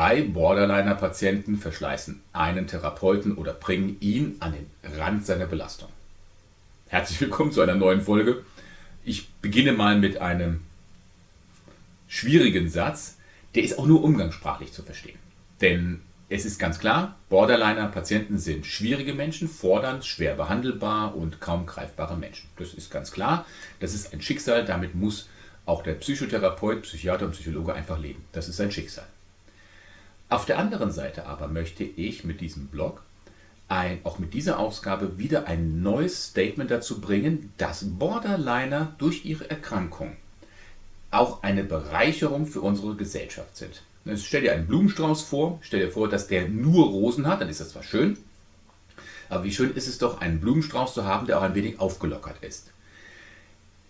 [0.00, 5.90] Drei Borderliner-Patienten verschleißen einen Therapeuten oder bringen ihn an den Rand seiner Belastung.
[6.88, 8.42] Herzlich willkommen zu einer neuen Folge.
[9.04, 10.62] Ich beginne mal mit einem
[12.08, 13.18] schwierigen Satz,
[13.54, 15.18] der ist auch nur umgangssprachlich zu verstehen.
[15.60, 22.16] Denn es ist ganz klar, Borderliner-Patienten sind schwierige Menschen, fordernd, schwer behandelbar und kaum greifbare
[22.16, 22.48] Menschen.
[22.56, 23.44] Das ist ganz klar.
[23.80, 25.28] Das ist ein Schicksal, damit muss
[25.66, 28.24] auch der Psychotherapeut, Psychiater und Psychologe einfach leben.
[28.32, 29.04] Das ist sein Schicksal.
[30.30, 33.02] Auf der anderen Seite aber möchte ich mit diesem Blog
[33.66, 39.50] ein, auch mit dieser Ausgabe wieder ein neues Statement dazu bringen, dass Borderliner durch ihre
[39.50, 40.16] Erkrankung
[41.10, 43.82] auch eine Bereicherung für unsere Gesellschaft sind.
[44.04, 47.48] Jetzt stell dir einen Blumenstrauß vor, stell dir vor, dass der nur Rosen hat, dann
[47.48, 48.16] ist das zwar schön,
[49.28, 52.42] aber wie schön ist es doch, einen Blumenstrauß zu haben, der auch ein wenig aufgelockert
[52.42, 52.70] ist.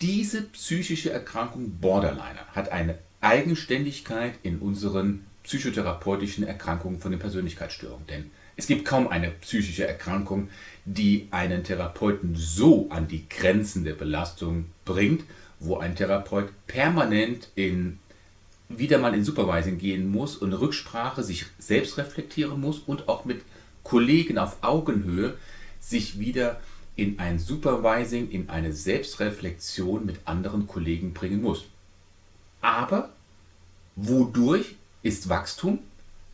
[0.01, 8.07] Diese psychische Erkrankung Borderliner hat eine Eigenständigkeit in unseren psychotherapeutischen Erkrankungen von den Persönlichkeitsstörungen.
[8.07, 10.49] Denn es gibt kaum eine psychische Erkrankung,
[10.85, 15.25] die einen Therapeuten so an die Grenzen der Belastung bringt,
[15.61, 17.99] wo ein Therapeut permanent in
[18.69, 23.43] wieder mal in Supervising gehen muss und Rücksprache sich selbst reflektieren muss und auch mit
[23.83, 25.37] Kollegen auf Augenhöhe
[25.81, 26.61] sich wieder
[26.97, 31.65] in ein Supervising, in eine Selbstreflexion mit anderen Kollegen bringen muss.
[32.61, 33.11] Aber
[33.97, 35.81] wodurch ist Wachstum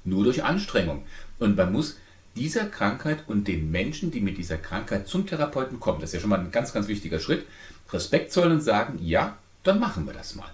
[0.04, 1.04] nur durch Anstrengung.
[1.38, 1.96] Und man muss
[2.36, 6.20] dieser Krankheit und den Menschen, die mit dieser Krankheit zum Therapeuten kommen, das ist ja
[6.20, 7.46] schon mal ein ganz, ganz wichtiger Schritt,
[7.92, 10.50] Respekt zollen und sagen, ja, dann machen wir das mal.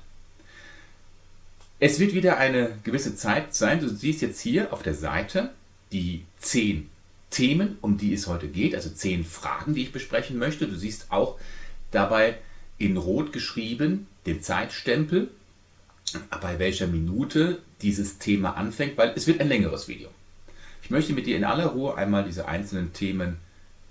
[1.80, 3.80] Es wird wieder eine gewisse Zeit sein.
[3.80, 5.50] Du siehst jetzt hier auf der Seite
[5.90, 6.88] die zehn
[7.30, 10.68] Themen, um die es heute geht, also zehn Fragen, die ich besprechen möchte.
[10.68, 11.38] Du siehst auch
[11.90, 12.38] dabei
[12.78, 15.30] in Rot geschrieben den Zeitstempel
[16.40, 20.08] bei welcher Minute dieses Thema anfängt, weil es wird ein längeres Video.
[20.82, 23.38] Ich möchte mit dir in aller Ruhe einmal diese einzelnen Themen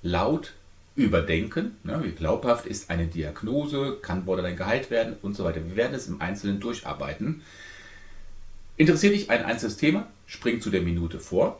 [0.02, 0.54] laut
[0.96, 1.78] überdenken.
[1.84, 5.66] Ne, wie glaubhaft ist eine Diagnose, kann Borderline geheilt werden und so weiter.
[5.66, 7.42] Wir werden es im Einzelnen durcharbeiten.
[8.78, 10.08] Interessiert dich ein einzelnes Thema?
[10.26, 11.60] Spring zu der Minute vor.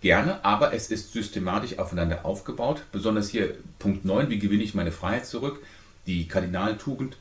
[0.00, 2.82] Gerne, aber es ist systematisch aufeinander aufgebaut.
[2.92, 5.62] Besonders hier Punkt 9, wie gewinne ich meine Freiheit zurück?
[6.06, 7.16] Die Kardinaltugend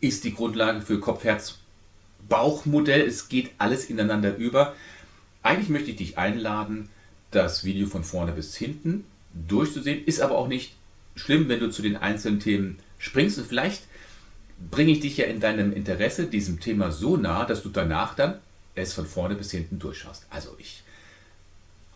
[0.00, 1.59] ist die Grundlage für Kopf-Herz
[2.28, 3.02] Bauchmodell.
[3.02, 4.74] Es geht alles ineinander über.
[5.42, 6.88] Eigentlich möchte ich dich einladen,
[7.30, 9.04] das Video von vorne bis hinten
[9.48, 10.04] durchzusehen.
[10.04, 10.74] Ist aber auch nicht
[11.16, 13.38] schlimm, wenn du zu den einzelnen Themen springst.
[13.38, 13.82] Und vielleicht
[14.70, 18.38] bringe ich dich ja in deinem Interesse diesem Thema so nah, dass du danach dann
[18.74, 20.26] es von vorne bis hinten durchschaust.
[20.30, 20.82] Also ich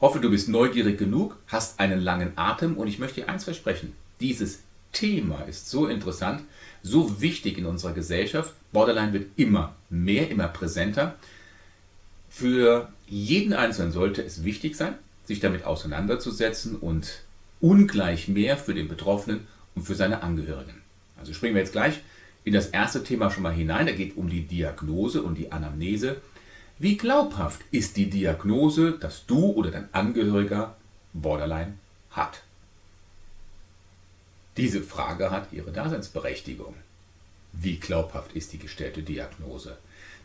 [0.01, 3.95] hoffe, du bist neugierig genug, hast einen langen Atem und ich möchte dir eins versprechen.
[4.21, 4.61] Dieses
[4.93, 6.43] Thema ist so interessant,
[6.83, 8.53] so wichtig in unserer Gesellschaft.
[8.75, 11.15] Borderline wird immer mehr, immer präsenter.
[12.29, 17.23] Für jeden Einzelnen sollte es wichtig sein, sich damit auseinanderzusetzen und
[17.63, 20.83] ungleich mehr für den Betroffenen und für seine Angehörigen.
[21.17, 22.01] Also springen wir jetzt gleich
[22.45, 23.87] in das erste Thema schon mal hinein.
[23.87, 26.21] Da geht um die Diagnose und die Anamnese.
[26.79, 30.77] Wie glaubhaft ist die Diagnose, dass du oder dein Angehöriger
[31.15, 31.75] Borderline
[32.11, 32.43] hat?
[34.57, 36.75] Diese Frage hat ihre Daseinsberechtigung.
[37.60, 39.78] Wie glaubhaft ist die gestellte Diagnose?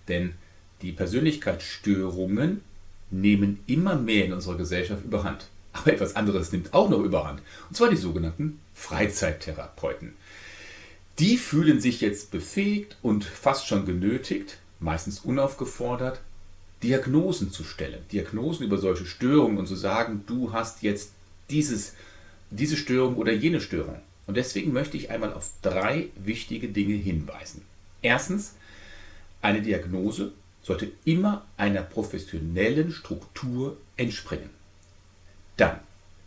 [0.08, 0.34] Denn
[0.82, 2.62] die Persönlichkeitsstörungen
[3.12, 5.48] nehmen immer mehr in unserer Gesellschaft überhand.
[5.74, 7.42] Aber etwas anderes nimmt auch noch überhand.
[7.70, 10.14] Und zwar die sogenannten Freizeittherapeuten.
[11.20, 16.22] Die fühlen sich jetzt befähigt und fast schon genötigt, meistens unaufgefordert,
[16.82, 18.04] Diagnosen zu stellen.
[18.12, 21.12] Diagnosen über solche Störungen und zu sagen, du hast jetzt
[21.50, 21.94] dieses,
[22.52, 24.00] diese Störung oder jene Störung.
[24.30, 27.64] Und deswegen möchte ich einmal auf drei wichtige Dinge hinweisen.
[28.04, 28.54] Erstens,
[29.42, 34.52] eine Diagnose sollte immer einer professionellen Struktur entspringen.
[35.58, 35.80] Dann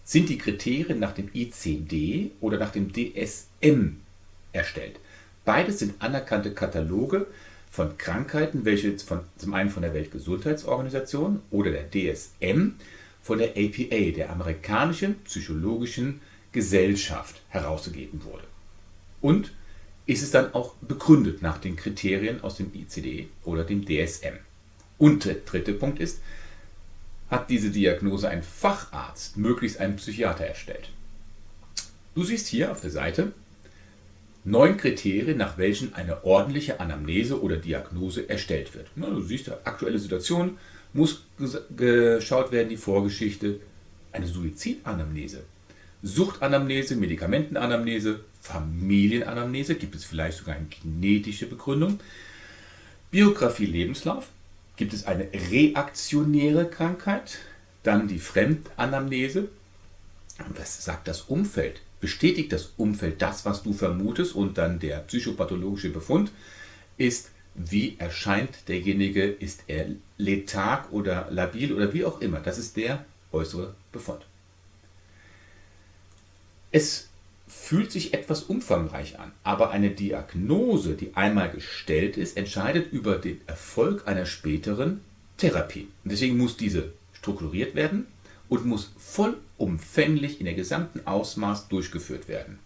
[0.02, 3.98] sind die Kriterien nach dem ICD oder nach dem DSM
[4.52, 4.98] erstellt.
[5.44, 7.28] Beides sind anerkannte Kataloge
[7.70, 12.72] von Krankheiten, welche von, zum einen von der Weltgesundheitsorganisation oder der DSM
[13.22, 16.20] von der APA, der amerikanischen psychologischen
[16.52, 18.44] Gesellschaft herausgegeben wurde.
[19.20, 19.52] Und
[20.06, 24.36] ist es dann auch begründet nach den Kriterien aus dem ICD oder dem DSM.
[24.98, 26.20] Und der dritte Punkt ist,
[27.30, 30.90] hat diese Diagnose ein Facharzt, möglichst ein Psychiater erstellt.
[32.14, 33.32] Du siehst hier auf der Seite
[34.44, 38.88] neun Kriterien, nach welchen eine ordentliche Anamnese oder Diagnose erstellt wird.
[38.96, 40.58] Du siehst, aktuelle Situation
[40.92, 41.24] muss
[41.74, 43.60] geschaut werden, die Vorgeschichte,
[44.10, 45.44] eine Suizidanamnese,
[46.02, 52.00] Suchtanamnese, Medikamentenanamnese, Familienanamnese, gibt es vielleicht sogar eine genetische Begründung,
[53.10, 54.28] Biografie, Lebenslauf,
[54.76, 57.38] gibt es eine reaktionäre Krankheit,
[57.82, 59.48] dann die Fremdanamnese.
[60.56, 61.80] Was sagt das Umfeld?
[62.00, 64.34] Bestätigt das Umfeld das, was du vermutest?
[64.34, 66.32] Und dann der psychopathologische Befund
[66.96, 69.24] ist, wie erscheint derjenige?
[69.24, 72.40] Ist er letharg oder labil oder wie auch immer?
[72.40, 74.22] Das ist der äußere Befund.
[76.72, 77.08] Es
[77.46, 83.40] fühlt sich etwas umfangreich an, aber eine Diagnose, die einmal gestellt ist, entscheidet über den
[83.46, 85.02] Erfolg einer späteren
[85.36, 85.88] Therapie.
[86.02, 88.06] Und deswegen muss diese strukturiert werden
[88.48, 92.58] und muss vollumfänglich in der gesamten Ausmaß durchgeführt werden.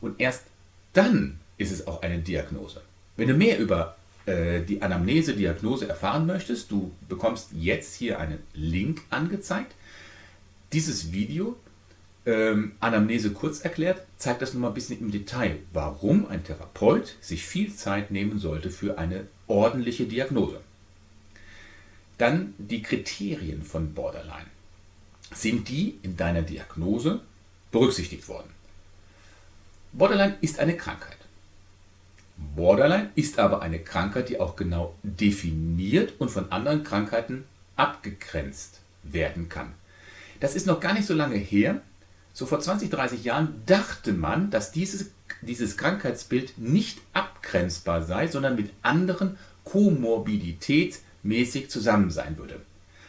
[0.00, 0.44] Und erst
[0.92, 2.82] dann ist es auch eine Diagnose.
[3.16, 3.96] Wenn du mehr über
[4.26, 9.74] äh, die Anamnese-Diagnose erfahren möchtest, du bekommst jetzt hier einen Link angezeigt.
[10.72, 11.56] Dieses Video
[12.26, 17.46] ähm, Anamnese kurz erklärt, zeigt das nochmal ein bisschen im Detail, warum ein Therapeut sich
[17.46, 20.60] viel Zeit nehmen sollte für eine ordentliche Diagnose.
[22.18, 24.46] Dann die Kriterien von Borderline.
[25.32, 27.20] Sind die in deiner Diagnose
[27.70, 28.50] berücksichtigt worden?
[29.92, 31.16] Borderline ist eine Krankheit.
[32.54, 37.44] Borderline ist aber eine Krankheit, die auch genau definiert und von anderen Krankheiten
[37.76, 39.72] abgegrenzt werden kann.
[40.40, 41.80] Das ist noch gar nicht so lange her,
[42.36, 45.10] so vor 20, 30 Jahren dachte man, dass dieses,
[45.40, 52.60] dieses Krankheitsbild nicht abgrenzbar sei, sondern mit anderen komorbiditätsmäßig zusammen sein würde.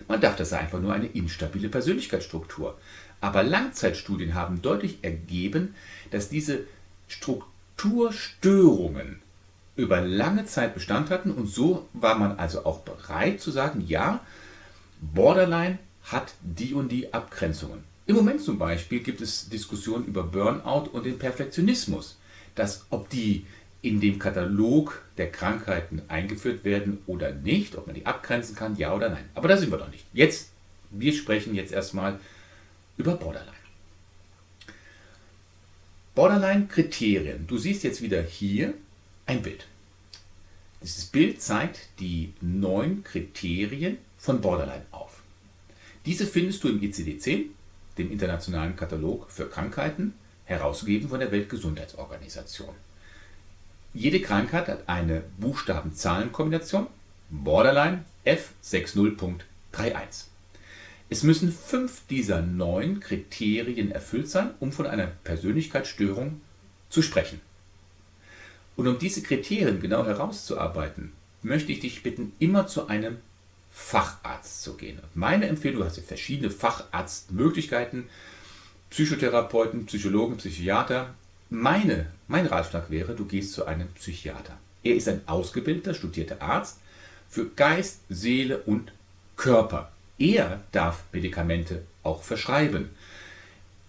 [0.07, 2.77] Man dachte, es sei einfach nur eine instabile Persönlichkeitsstruktur.
[3.19, 5.75] Aber Langzeitstudien haben deutlich ergeben,
[6.09, 6.61] dass diese
[7.09, 9.19] Strukturstörungen
[9.75, 14.21] über lange Zeit Bestand hatten und so war man also auch bereit zu sagen, ja,
[15.01, 17.96] Borderline hat die und die Abgrenzungen.
[18.07, 22.17] Im Moment zum Beispiel gibt es Diskussionen über Burnout und den Perfektionismus,
[22.55, 23.45] dass ob die
[23.81, 28.95] in dem Katalog der Krankheiten eingeführt werden oder nicht, ob man die abgrenzen kann, ja
[28.95, 29.25] oder nein.
[29.35, 30.05] Aber da sind wir doch nicht.
[30.13, 30.51] Jetzt,
[30.89, 32.19] wir sprechen jetzt erstmal
[32.97, 33.51] über Borderline.
[36.15, 37.45] Borderline-Kriterien.
[37.45, 38.73] Du siehst jetzt wieder hier
[39.25, 39.67] ein Bild.
[40.81, 45.21] Dieses Bild zeigt die neun Kriterien von Borderline auf.
[46.05, 47.47] Diese findest du im ICD-10
[47.97, 50.13] dem Internationalen Katalog für Krankheiten,
[50.45, 52.73] herausgegeben von der Weltgesundheitsorganisation.
[53.93, 56.87] Jede Krankheit hat eine Buchstaben-Zahlen-Kombination,
[57.29, 60.25] Borderline F60.31.
[61.09, 66.41] Es müssen fünf dieser neun Kriterien erfüllt sein, um von einer Persönlichkeitsstörung
[66.89, 67.41] zu sprechen.
[68.75, 73.17] Und um diese Kriterien genau herauszuarbeiten, möchte ich dich bitten, immer zu einem
[73.77, 74.99] Facharzt zu gehen.
[75.13, 78.09] Meine Empfehlung, du hast ja verschiedene Facharztmöglichkeiten,
[78.89, 81.13] Psychotherapeuten, Psychologen, Psychiater.
[81.49, 84.57] Meine, mein Ratschlag wäre, du gehst zu einem Psychiater.
[84.83, 86.79] Er ist ein ausgebildeter, studierter Arzt
[87.29, 88.91] für Geist, Seele und
[89.37, 89.91] Körper.
[90.17, 92.89] Er darf Medikamente auch verschreiben.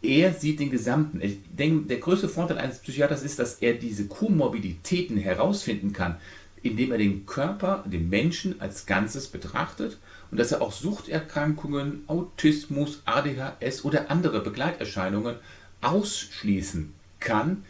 [0.02, 1.20] Er sieht den gesamten.
[1.20, 6.18] Ich denke, der größte Vorteil eines Psychiaters ist, dass er diese Komorbiditäten herausfinden kann
[6.62, 9.98] indem er den Körper, den Menschen als Ganzes betrachtet
[10.30, 15.36] und dass er auch Suchterkrankungen, Autismus, ADHS oder andere Begleiterscheinungen
[15.80, 17.64] ausschließen kann,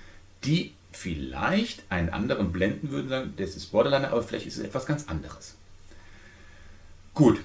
[0.44, 4.86] die vielleicht einen anderen blenden würden, sagen, das ist Borderline, aber vielleicht ist es etwas
[4.86, 5.56] ganz anderes.
[7.15, 7.41] Gut,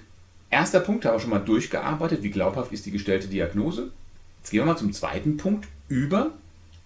[0.50, 3.92] erster Punkt haben wir schon mal durchgearbeitet, wie glaubhaft ist die gestellte Diagnose.
[4.40, 6.32] Jetzt gehen wir mal zum zweiten Punkt über,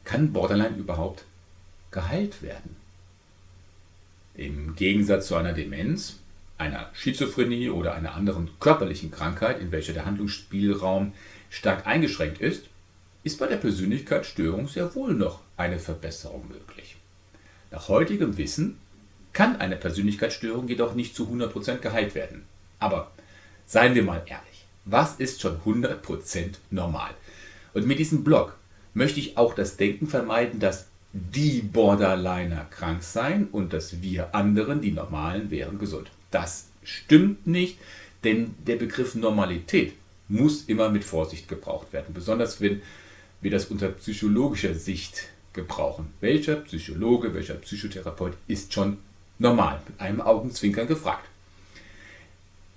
[0.03, 1.25] kann Borderline überhaupt
[1.91, 2.76] geheilt werden?
[4.37, 6.17] Im Gegensatz zu einer Demenz,
[6.59, 11.13] einer Schizophrenie oder einer anderen körperlichen Krankheit, in welcher der Handlungsspielraum
[11.49, 12.65] stark eingeschränkt ist,
[13.23, 16.97] ist bei der Persönlichkeitsstörung sehr wohl noch eine Verbesserung möglich.
[17.71, 18.77] Nach heutigem Wissen
[19.33, 22.43] kann eine Persönlichkeitsstörung jedoch nicht zu 100% geheilt werden.
[22.77, 23.11] Aber
[23.65, 27.09] seien wir mal ehrlich, was ist schon 100% normal?
[27.73, 28.55] Und mit diesem Blog
[28.93, 34.81] möchte ich auch das Denken vermeiden, dass die Borderliner krank sein und dass wir anderen,
[34.81, 36.11] die Normalen, wären gesund.
[36.31, 37.77] Das stimmt nicht,
[38.23, 39.93] denn der Begriff Normalität
[40.27, 42.81] muss immer mit Vorsicht gebraucht werden, besonders wenn
[43.41, 46.13] wir das unter psychologischer Sicht gebrauchen.
[46.19, 48.97] Welcher Psychologe, welcher Psychotherapeut ist schon
[49.39, 51.27] normal, mit einem Augenzwinkern gefragt.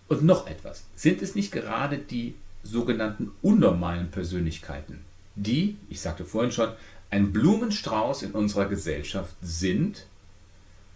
[0.08, 5.04] Und noch etwas, sind es nicht gerade die sogenannten unnormalen Persönlichkeiten,
[5.36, 6.70] die, ich sagte vorhin schon,
[7.10, 10.06] ein Blumenstrauß in unserer Gesellschaft sind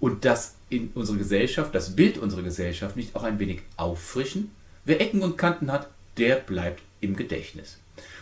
[0.01, 4.51] und das in unserer Gesellschaft, das Bild unserer Gesellschaft nicht auch ein wenig auffrischen?
[4.85, 7.79] Wer Ecken und Kanten hat, der bleibt im Gedächtnis.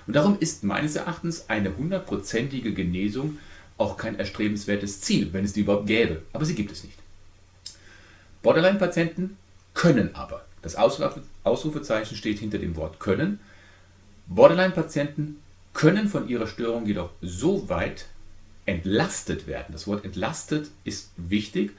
[0.06, 3.38] Und darum ist meines Erachtens eine hundertprozentige Genesung
[3.78, 6.22] auch kein erstrebenswertes Ziel, wenn es die überhaupt gäbe.
[6.32, 6.99] Aber sie gibt es nicht.
[8.42, 9.37] Borderline-Patienten
[9.75, 10.44] können aber.
[10.62, 13.40] Das Ausrufezeichen steht hinter dem Wort können.
[14.28, 15.38] Borderline-Patienten
[15.74, 18.06] können von ihrer Störung jedoch so weit
[18.66, 19.72] entlastet werden.
[19.72, 21.72] Das Wort entlastet ist wichtig,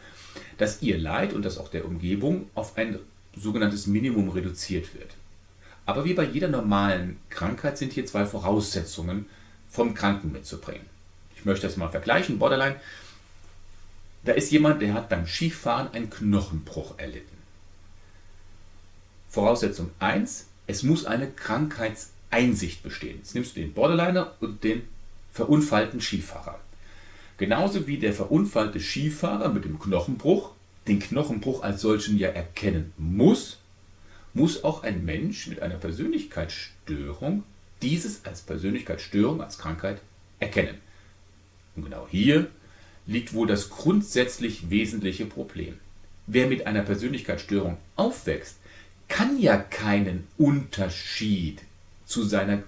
[0.57, 3.00] dass ihr Leid und das auch der Umgebung auf ein
[3.35, 5.12] sogenanntes Minimum reduziert wird.
[5.85, 9.25] Aber wie bei jeder normalen Krankheit sind hier zwei Voraussetzungen
[9.69, 10.85] vom Kranken mitzubringen.
[11.35, 12.39] Ich möchte das mal vergleichen.
[12.39, 12.77] Borderline,
[14.23, 17.38] da ist jemand, der hat beim Skifahren einen Knochenbruch erlitten.
[19.29, 21.27] Voraussetzung 1, es muss eine
[22.34, 23.18] Krankheitseinsicht bestehen.
[23.18, 24.84] Jetzt nimmst du den Borderliner und den
[25.32, 26.60] verunfallten Skifahrer.
[27.38, 30.52] Genauso wie der verunfallte Skifahrer mit dem Knochenbruch
[30.88, 33.60] den Knochenbruch als solchen ja erkennen muss,
[34.34, 37.44] muss auch ein Mensch mit einer Persönlichkeitsstörung
[37.82, 40.02] dieses als Persönlichkeitsstörung, als Krankheit
[40.40, 40.78] erkennen.
[41.75, 42.50] Und genau hier
[43.06, 45.78] liegt wohl das grundsätzlich wesentliche Problem.
[46.28, 48.58] Wer mit einer Persönlichkeitsstörung aufwächst,
[49.08, 51.62] kann ja keinen Unterschied
[52.13, 52.60] zu, seiner,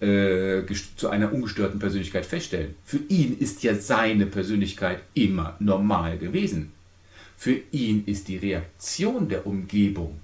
[0.00, 0.62] äh,
[0.96, 2.74] zu einer ungestörten Persönlichkeit feststellen.
[2.84, 6.72] Für ihn ist ja seine Persönlichkeit immer normal gewesen.
[7.36, 10.20] Für ihn ist die Reaktion der Umgebung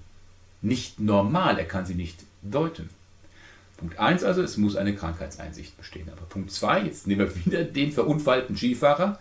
[0.61, 2.89] nicht normal, er kann sie nicht deuten.
[3.77, 6.09] Punkt 1 also, es muss eine Krankheitseinsicht bestehen.
[6.11, 9.19] Aber Punkt 2, jetzt nehmen wir wieder den verunfallten Skifahrer,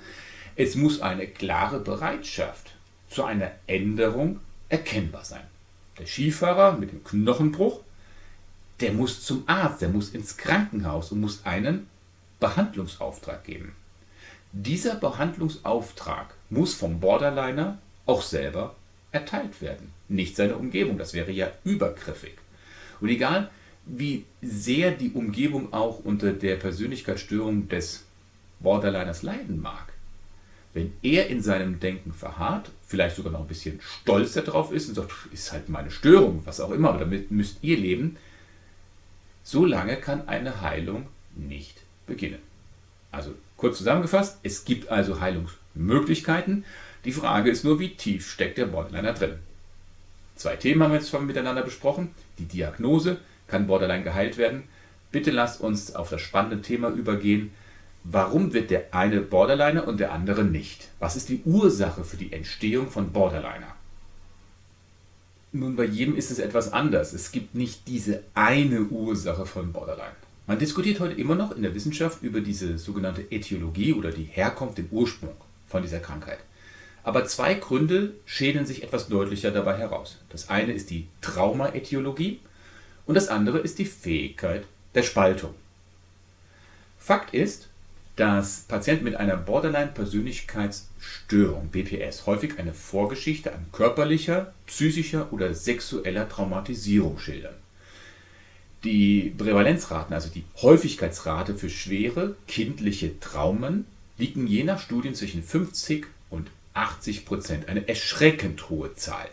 [0.57, 2.73] es muss eine klare Bereitschaft
[3.09, 5.45] zu einer Änderung erkennbar sein.
[5.99, 7.81] Der Skifahrer mit dem Knochenbruch,
[8.81, 11.89] der muss zum Arzt, der muss ins Krankenhaus und muss einen
[12.41, 13.75] Behandlungsauftrag geben.
[14.53, 18.77] Dieser Behandlungsauftrag muss vom Borderliner auch selber
[19.13, 20.99] erteilt werden, nicht seine Umgebung.
[20.99, 22.35] Das wäre ja übergriffig.
[23.01, 23.51] Und egal,
[23.85, 28.05] wie sehr die Umgebung auch unter der Persönlichkeitsstörung des
[28.61, 29.93] Borderliners leiden mag,
[30.75, 34.95] wenn er in seinem Denken verharrt, vielleicht sogar noch ein bisschen stolz darauf ist und
[34.95, 38.17] sagt, ist halt meine Störung, was auch immer, aber damit müsst ihr leben,
[39.51, 42.41] so lange kann eine Heilung nicht beginnen.
[43.11, 46.67] Also kurz zusammengefasst, es gibt also Heilungsmöglichkeiten,
[47.07, 49.39] die Frage ist nur, wie tief steckt der Borderliner drin.
[50.37, 52.11] Zwei Themen haben wir jetzt schon miteinander besprochen.
[52.39, 54.65] Die Diagnose, kann Borderline geheilt werden?
[55.13, 57.51] Bitte lasst uns auf das spannende Thema übergehen.
[58.05, 60.89] Warum wird der eine Borderliner und der andere nicht?
[60.99, 63.78] Was ist die Ursache für die Entstehung von Borderliner?
[65.59, 67.13] Nun, bei jedem ist es etwas anders.
[67.13, 70.15] Es gibt nicht diese eine Ursache von Borderline.
[70.47, 74.79] Man diskutiert heute immer noch in der Wissenschaft über diese sogenannte Ätiologie oder die Herkunft,
[74.79, 75.35] den Ursprung
[75.67, 76.39] von dieser Krankheit.
[77.03, 80.19] Aber zwei Gründe schälen sich etwas deutlicher dabei heraus.
[80.29, 82.39] Das eine ist die Traumaetiologie
[83.07, 85.55] und das andere ist die Fähigkeit der Spaltung.
[86.99, 87.67] Fakt ist,
[88.19, 97.21] dass Patienten mit einer Borderline-Persönlichkeitsstörung, BPS, häufig eine Vorgeschichte an körperlicher, psychischer oder sexueller Traumatisierung
[97.21, 97.55] schildern.
[98.83, 103.85] Die Prävalenzraten, also die Häufigkeitsrate für schwere kindliche Traumen,
[104.17, 109.29] liegen je nach Studien zwischen 50 und 80 Prozent, eine erschreckend hohe Zahl.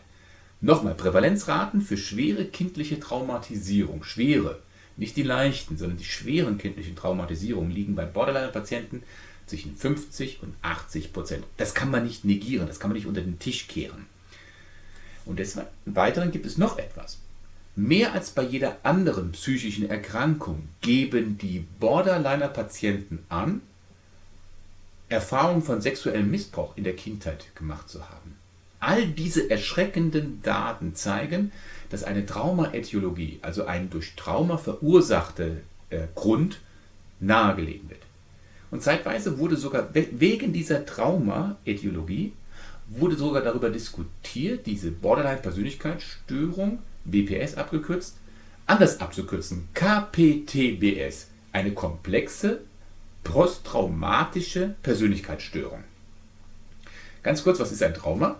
[0.61, 4.59] Nochmal, Prävalenzraten für schwere kindliche Traumatisierung, schwere,
[4.97, 9.03] nicht die leichten, sondern die schweren kindlichen Traumatisierungen liegen bei Borderline-Patienten
[9.45, 11.43] zwischen 50 und 80 Prozent.
[11.57, 14.05] Das kann man nicht negieren, das kann man nicht unter den Tisch kehren.
[15.25, 17.19] Und des Weiteren gibt es noch etwas.
[17.75, 23.61] Mehr als bei jeder anderen psychischen Erkrankung geben die Borderliner-Patienten an,
[25.09, 28.37] Erfahrung von sexuellem Missbrauch in der Kindheit gemacht zu haben.
[28.79, 31.51] All diese erschreckenden Daten zeigen,
[31.89, 35.51] dass eine Traumaetiologie, also ein durch Trauma verursachter
[35.89, 36.59] äh, Grund,
[37.19, 38.01] nahegelegen wird.
[38.71, 42.33] Und zeitweise wurde sogar wegen dieser Traumaetiologie
[42.87, 48.17] wurde sogar darüber diskutiert, diese Borderline-Persönlichkeitsstörung, BPS abgekürzt,
[48.65, 52.61] anders abzukürzen, KPTBS, eine komplexe
[53.23, 55.83] posttraumatische Persönlichkeitsstörung.
[57.23, 58.39] Ganz kurz, was ist ein Trauma?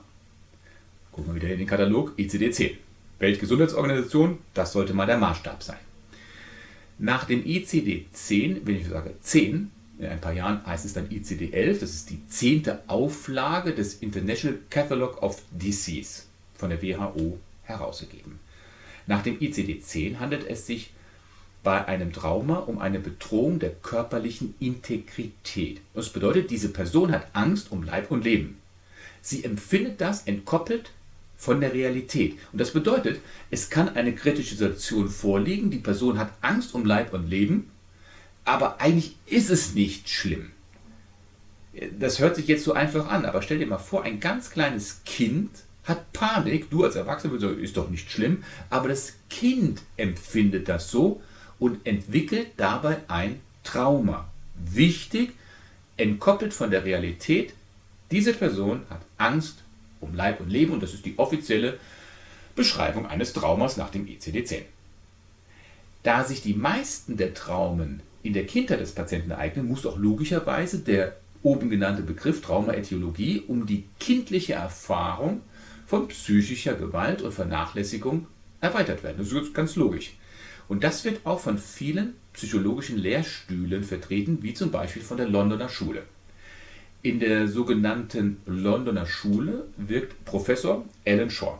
[1.12, 2.76] Gucken wir wieder in den Katalog ICD-10.
[3.20, 5.78] Weltgesundheitsorganisation, das sollte mal der Maßstab sein.
[6.98, 11.80] Nach dem ICD-10, wenn ich sage 10, in ein paar Jahren heißt es dann ICD-11,
[11.80, 16.24] das ist die zehnte Auflage des International Catalogue of Disease
[16.58, 18.40] von der WHO herausgegeben.
[19.08, 20.92] Nach dem ICD-10 handelt es sich
[21.64, 25.82] bei einem Trauma um eine Bedrohung der körperlichen Integrität.
[25.94, 28.58] Das bedeutet, diese Person hat Angst um Leib und Leben.
[29.22, 30.92] Sie empfindet das entkoppelt
[31.46, 32.38] von der Realität.
[32.52, 33.22] Und das bedeutet,
[33.52, 37.70] es kann eine kritische Situation vorliegen, die Person hat Angst um Leib und Leben,
[38.44, 40.52] aber eigentlich ist es nicht schlimm.
[42.00, 45.02] Das hört sich jetzt so einfach an, aber stell dir mal vor, ein ganz kleines
[45.06, 45.52] Kind
[45.84, 50.68] hat Panik, du als Erwachsener würdest sagen, ist doch nicht schlimm, aber das Kind empfindet
[50.68, 51.22] das so
[51.60, 54.30] und entwickelt dabei ein Trauma.
[54.56, 55.34] Wichtig,
[55.98, 57.54] entkoppelt von der Realität,
[58.10, 59.65] diese Person hat Angst
[60.06, 61.78] um Leib und Leben und das ist die offizielle
[62.56, 64.62] Beschreibung eines Traumas nach dem ICD-10.
[66.04, 70.80] Da sich die meisten der Traumen in der Kindheit des Patienten ereignen, muss auch logischerweise
[70.80, 75.42] der oben genannte Begriff Traumaetiologie um die kindliche Erfahrung
[75.86, 78.28] von psychischer Gewalt und Vernachlässigung
[78.62, 79.18] erweitert werden.
[79.20, 80.14] Das ist ganz logisch.
[80.68, 85.70] Und das wird auch von vielen psychologischen Lehrstühlen vertreten, wie zum Beispiel von der Londoner
[85.70, 86.04] Schule.
[87.06, 91.60] In der sogenannten Londoner Schule wirkt Professor Alan Shaw.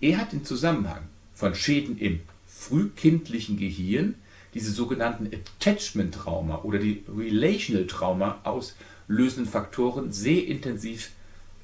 [0.00, 1.02] Er hat den Zusammenhang
[1.34, 4.16] von Schäden im frühkindlichen Gehirn,
[4.54, 11.10] diese sogenannten Attachment Trauma oder die Relational Trauma auslösenden Faktoren sehr intensiv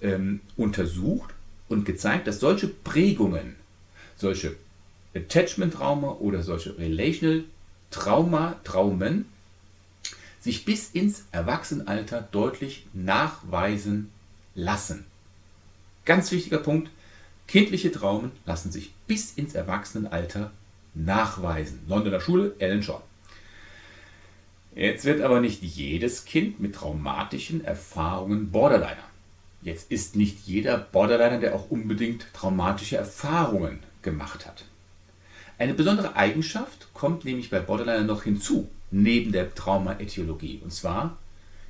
[0.00, 1.34] ähm, untersucht
[1.68, 3.56] und gezeigt, dass solche Prägungen,
[4.14, 4.54] solche
[5.12, 7.42] Attachment Trauma oder solche Relational
[7.90, 9.24] Trauma, Traumen
[10.48, 14.10] sich bis ins Erwachsenenalter deutlich nachweisen
[14.54, 15.04] lassen.
[16.06, 16.90] Ganz wichtiger Punkt,
[17.46, 20.50] kindliche Traumen lassen sich bis ins Erwachsenenalter
[20.94, 21.80] nachweisen.
[21.86, 23.02] Londoner Schule, Ellen Shaw.
[24.74, 29.04] Jetzt wird aber nicht jedes Kind mit traumatischen Erfahrungen Borderliner.
[29.60, 34.64] Jetzt ist nicht jeder Borderliner, der auch unbedingt traumatische Erfahrungen gemacht hat.
[35.58, 41.18] Eine besondere Eigenschaft kommt nämlich bei Borderliner noch hinzu, neben der Traumaetiologie, und zwar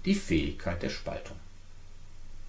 [0.04, 1.36] die Fähigkeit der Spaltung.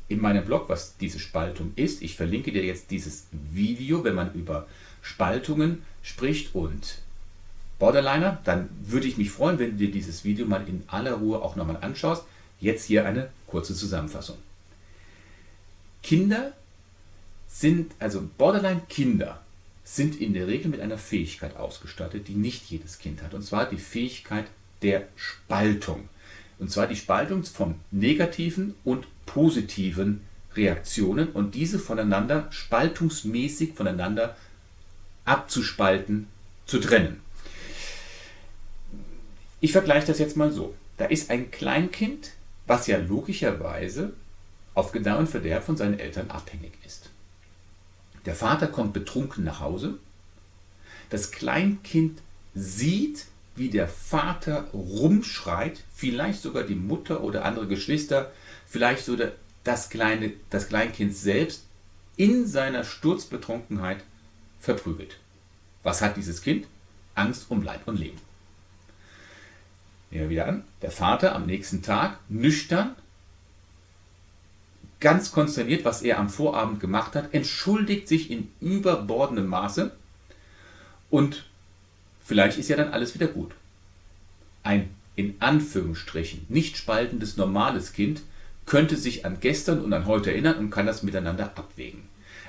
[0.07, 4.33] In meinem Blog, was diese Spaltung ist, ich verlinke dir jetzt dieses Video, wenn man
[4.33, 4.67] über
[5.01, 6.99] Spaltungen spricht und
[7.77, 11.41] Borderliner, dann würde ich mich freuen, wenn du dir dieses Video mal in aller Ruhe
[11.41, 12.23] auch nochmal anschaust.
[12.59, 14.38] Jetzt hier eine kurze Zusammenfassung.
[16.03, 16.53] Kinder
[17.48, 19.41] sind, also Borderline-Kinder
[19.83, 23.33] sind in der Regel mit einer Fähigkeit ausgestattet, die nicht jedes Kind hat.
[23.33, 24.46] Und zwar die Fähigkeit
[24.81, 26.09] der Spaltung.
[26.57, 30.22] Und zwar die Spaltung von negativen und positiven
[30.55, 34.35] Reaktionen und diese voneinander spaltungsmäßig voneinander
[35.25, 36.27] abzuspalten,
[36.65, 37.22] zu trennen.
[39.61, 40.75] Ich vergleiche das jetzt mal so.
[40.98, 42.31] Da ist ein Kleinkind,
[42.68, 44.13] was ja logischerweise
[44.74, 47.09] auf Gedeih und Verderb von seinen Eltern abhängig ist.
[48.25, 49.98] Der Vater kommt betrunken nach Hause.
[51.09, 52.22] Das Kleinkind
[52.53, 53.25] sieht,
[53.59, 58.31] wie der Vater rumschreit, vielleicht sogar die Mutter oder andere Geschwister,
[58.65, 61.65] vielleicht sogar das, kleine, das Kleinkind selbst
[62.15, 64.03] in seiner Sturzbetrunkenheit
[64.59, 65.17] verprügelt.
[65.83, 66.67] Was hat dieses Kind?
[67.15, 68.17] Angst um Leib und Leben.
[70.11, 70.63] Nehmen wir wieder an.
[70.81, 72.95] Der Vater am nächsten Tag nüchtern
[75.00, 79.91] ganz konsterniert, was er am Vorabend gemacht hat, entschuldigt sich in überbordendem Maße
[81.09, 81.49] und
[82.29, 83.51] vielleicht ist ja dann alles wieder gut.
[84.63, 88.22] Ein in Anführungsstrichen nicht spaltendes normales Kind
[88.65, 92.03] könnte sich an gestern und an heute erinnern und kann das miteinander abwägen.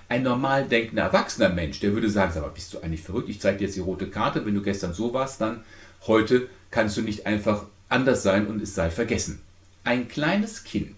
[0.08, 3.28] Ein normal denkender erwachsener Mensch, der würde sagen, aber bist du eigentlich verrückt?
[3.28, 5.64] Ich zeige dir jetzt die rote Karte, wenn du gestern so warst, dann
[6.06, 9.40] heute kannst du nicht einfach anders sein und es sei vergessen.
[9.82, 10.94] Ein kleines Kind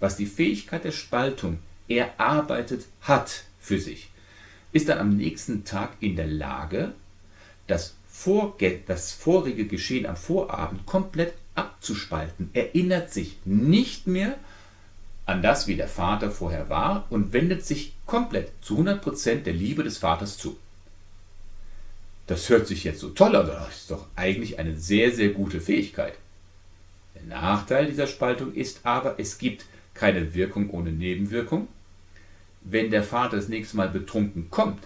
[0.00, 4.10] was die Fähigkeit der Spaltung erarbeitet hat für sich,
[4.72, 6.92] ist dann am nächsten Tag in der Lage,
[7.66, 7.94] das,
[8.86, 14.36] Das vorige Geschehen am Vorabend komplett abzuspalten, erinnert sich nicht mehr
[15.26, 19.82] an das, wie der Vater vorher war und wendet sich komplett zu 100% der Liebe
[19.82, 20.56] des Vaters zu.
[22.26, 25.60] Das hört sich jetzt so toll an, das ist doch eigentlich eine sehr, sehr gute
[25.60, 26.14] Fähigkeit.
[27.14, 31.68] Der Nachteil dieser Spaltung ist aber, es gibt keine Wirkung ohne Nebenwirkung.
[32.62, 34.82] Wenn der Vater das nächste Mal betrunken kommt,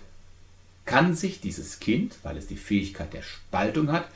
[0.84, 4.08] kann sich dieses Kind, weil es die Fähigkeit der Spaltung hat,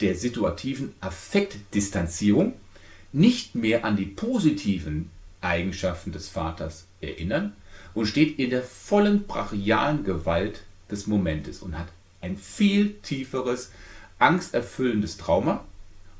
[0.00, 2.54] der situativen Affektdistanzierung
[3.12, 7.54] nicht mehr an die positiven Eigenschaften des Vaters erinnern
[7.92, 11.88] und steht in der vollen brachialen Gewalt des Momentes und hat
[12.20, 13.70] ein viel tieferes,
[14.18, 15.64] angsterfüllendes Trauma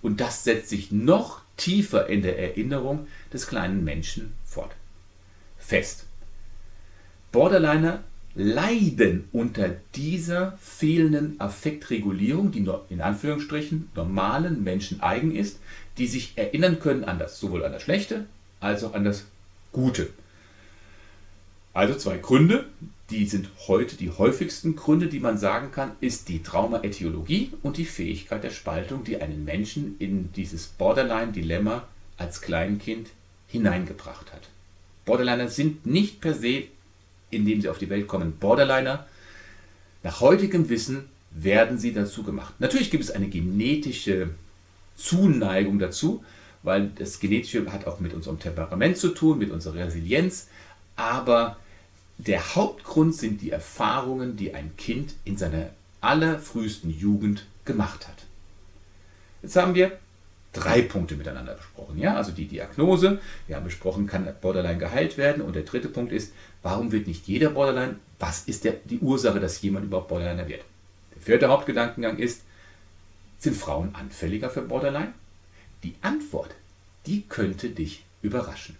[0.02, 4.74] und das setzt sich noch tiefer in der Erinnerung des kleinen Menschen fort.
[5.58, 6.04] Fest.
[7.32, 8.04] Borderliner
[8.34, 15.60] leiden unter dieser fehlenden Affektregulierung, die in Anführungsstrichen normalen Menschen eigen ist,
[15.98, 18.26] die sich erinnern können an das, sowohl an das Schlechte
[18.60, 19.26] als auch an das
[19.72, 20.08] Gute.
[21.72, 22.66] Also zwei Gründe,
[23.10, 27.84] die sind heute die häufigsten Gründe, die man sagen kann, ist die Traumaetiologie und die
[27.84, 33.10] Fähigkeit der Spaltung, die einen Menschen in dieses Borderline-Dilemma als Kleinkind
[33.48, 34.48] hineingebracht hat.
[35.04, 36.64] Borderliner sind nicht per se
[37.34, 39.06] in dem sie auf die Welt kommen, Borderliner.
[40.02, 42.54] Nach heutigem Wissen werden sie dazu gemacht.
[42.58, 44.30] Natürlich gibt es eine genetische
[44.96, 46.24] Zuneigung dazu,
[46.62, 50.48] weil das Genetische hat auch mit unserem Temperament zu tun, mit unserer Resilienz.
[50.96, 51.56] Aber
[52.18, 55.70] der Hauptgrund sind die Erfahrungen, die ein Kind in seiner
[56.00, 58.24] allerfrühesten Jugend gemacht hat.
[59.42, 59.98] Jetzt haben wir
[60.54, 61.98] drei Punkte miteinander besprochen.
[61.98, 62.16] Ja?
[62.16, 65.42] Also die Diagnose, wir haben besprochen, kann Borderline geheilt werden.
[65.42, 67.96] Und der dritte Punkt ist, warum wird nicht jeder Borderline?
[68.18, 70.64] Was ist der, die Ursache, dass jemand überhaupt Borderliner wird?
[71.14, 72.42] Der vierte Hauptgedankengang ist,
[73.38, 75.12] sind Frauen anfälliger für Borderline?
[75.82, 76.54] Die Antwort,
[77.06, 78.76] die könnte dich überraschen.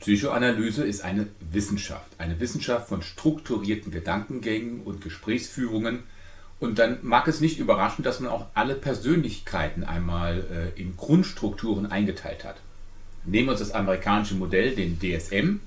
[0.00, 6.02] Psychoanalyse ist eine Wissenschaft, eine Wissenschaft von strukturierten Gedankengängen und Gesprächsführungen.
[6.58, 11.84] Und dann mag es nicht überraschen, dass man auch alle Persönlichkeiten einmal äh, in Grundstrukturen
[11.86, 12.56] eingeteilt hat.
[13.24, 15.60] Nehmen wir uns das amerikanische Modell, den DSM.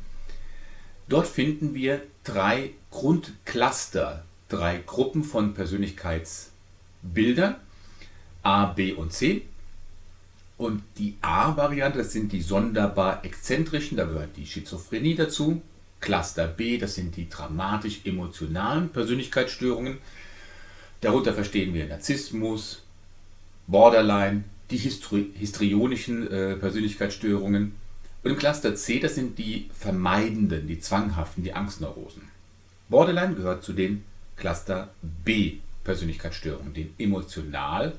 [1.07, 7.55] Dort finden wir drei Grundcluster, drei Gruppen von Persönlichkeitsbildern,
[8.41, 9.43] A, B und C.
[10.57, 15.61] Und die A-Variante, das sind die sonderbar exzentrischen, da gehört die Schizophrenie dazu.
[16.01, 19.99] Cluster B, das sind die dramatisch-emotionalen Persönlichkeitsstörungen.
[21.01, 22.83] Darunter verstehen wir Narzissmus,
[23.67, 27.73] Borderline, die histri histrionischen äh, Persönlichkeitsstörungen.
[28.23, 32.23] Und im Cluster C, das sind die vermeidenden, die zwanghaften, die Angstneurosen.
[32.89, 34.03] Borderline gehört zu den
[34.35, 37.93] Cluster B Persönlichkeitsstörungen, den emotional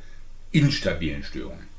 [0.53, 1.71] instabilen Störungen.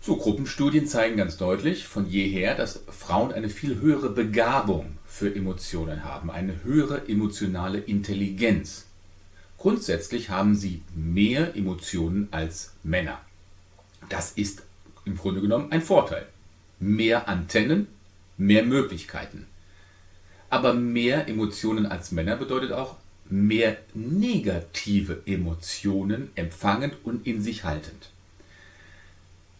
[0.00, 6.04] So, Gruppenstudien zeigen ganz deutlich von jeher, dass Frauen eine viel höhere Begabung für Emotionen
[6.04, 8.86] haben, eine höhere emotionale Intelligenz.
[9.62, 13.20] Grundsätzlich haben sie mehr Emotionen als Männer.
[14.08, 14.64] Das ist
[15.04, 16.26] im Grunde genommen ein Vorteil.
[16.80, 17.86] Mehr Antennen,
[18.36, 19.46] mehr Möglichkeiten.
[20.50, 22.96] Aber mehr Emotionen als Männer bedeutet auch
[23.30, 28.10] mehr negative Emotionen empfangend und in sich haltend.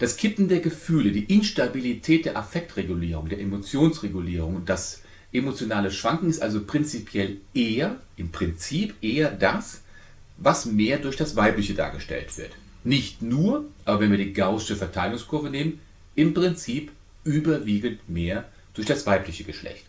[0.01, 6.65] Das Kippen der Gefühle, die Instabilität der Affektregulierung, der Emotionsregulierung, das emotionale Schwanken ist also
[6.65, 9.82] prinzipiell eher, im Prinzip eher das,
[10.37, 12.53] was mehr durch das Weibliche dargestellt wird.
[12.85, 15.81] Nicht nur, aber wenn wir die gaußsche Verteilungskurve nehmen,
[16.15, 16.91] im Prinzip
[17.25, 19.85] überwiegend mehr durch das weibliche Geschlecht.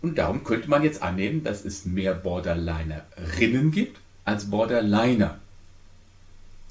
[0.00, 5.38] Und darum könnte man jetzt annehmen, dass es mehr Borderlinerinnen gibt als Borderliner.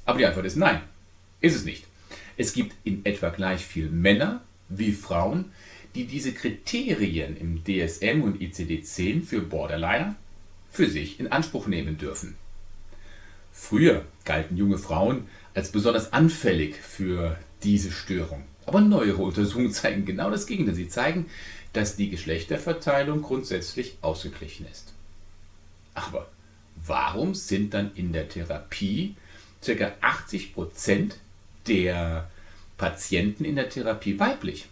[0.05, 0.81] Aber die Antwort ist nein,
[1.41, 1.85] ist es nicht.
[2.37, 5.45] Es gibt in etwa gleich viel Männer wie Frauen,
[5.95, 10.15] die diese Kriterien im DSM und ICD-10 für Borderliner
[10.71, 12.35] für sich in Anspruch nehmen dürfen.
[13.53, 18.43] Früher galten junge Frauen als besonders anfällig für diese Störung.
[18.65, 20.75] Aber neuere Untersuchungen zeigen genau das Gegenteil.
[20.75, 21.27] Sie zeigen,
[21.71, 24.93] dass die Geschlechterverteilung grundsätzlich ausgeglichen ist.
[25.93, 26.27] Aber
[26.85, 29.15] warum sind dann in der Therapie
[29.65, 29.93] ca.
[30.01, 31.17] 80 Prozent
[31.67, 32.29] der
[32.77, 34.67] Patienten in der Therapie weiblich.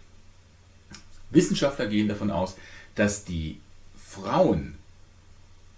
[1.30, 2.56] Wissenschaftler gehen davon aus,
[2.94, 3.58] dass die
[3.96, 4.74] Frauen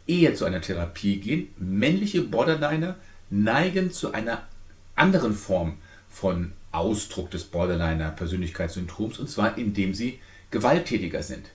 [0.06, 1.48] eher zu einer Therapie gehen.
[1.58, 2.96] Männliche Borderliner
[3.30, 4.46] neigen zu einer
[4.94, 11.50] anderen Form von Ausdruck des Borderliner-Persönlichkeitssyndroms, und zwar indem sie gewalttätiger sind.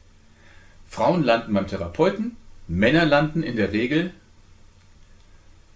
[0.87, 2.35] Frauen landen beim Therapeuten,
[2.67, 4.13] Männer landen in der Regel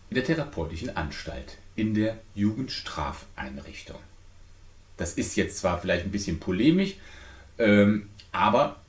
[0.09, 3.97] in der therapeutischen Anstalt in der Jugendstrafeinrichtung.
[4.97, 6.95] Das ist jetzt zwar vielleicht ein bisschen polemisch,
[7.57, 8.79] ähm, aber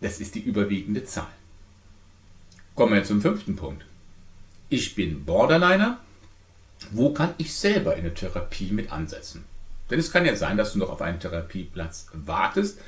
[0.00, 1.32] das ist die überwiegende Zahl.
[2.80, 3.84] Kommen wir zum fünften Punkt.
[4.70, 6.00] Ich bin Borderliner.
[6.92, 9.44] Wo kann ich selber in der Therapie mit ansetzen?
[9.90, 12.80] Denn es kann ja sein, dass du noch auf einen Therapieplatz wartest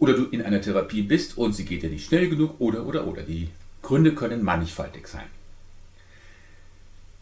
[0.00, 3.06] oder du in einer Therapie bist und sie geht ja nicht schnell genug oder oder
[3.06, 3.22] oder.
[3.22, 5.26] Die Gründe können mannigfaltig sein.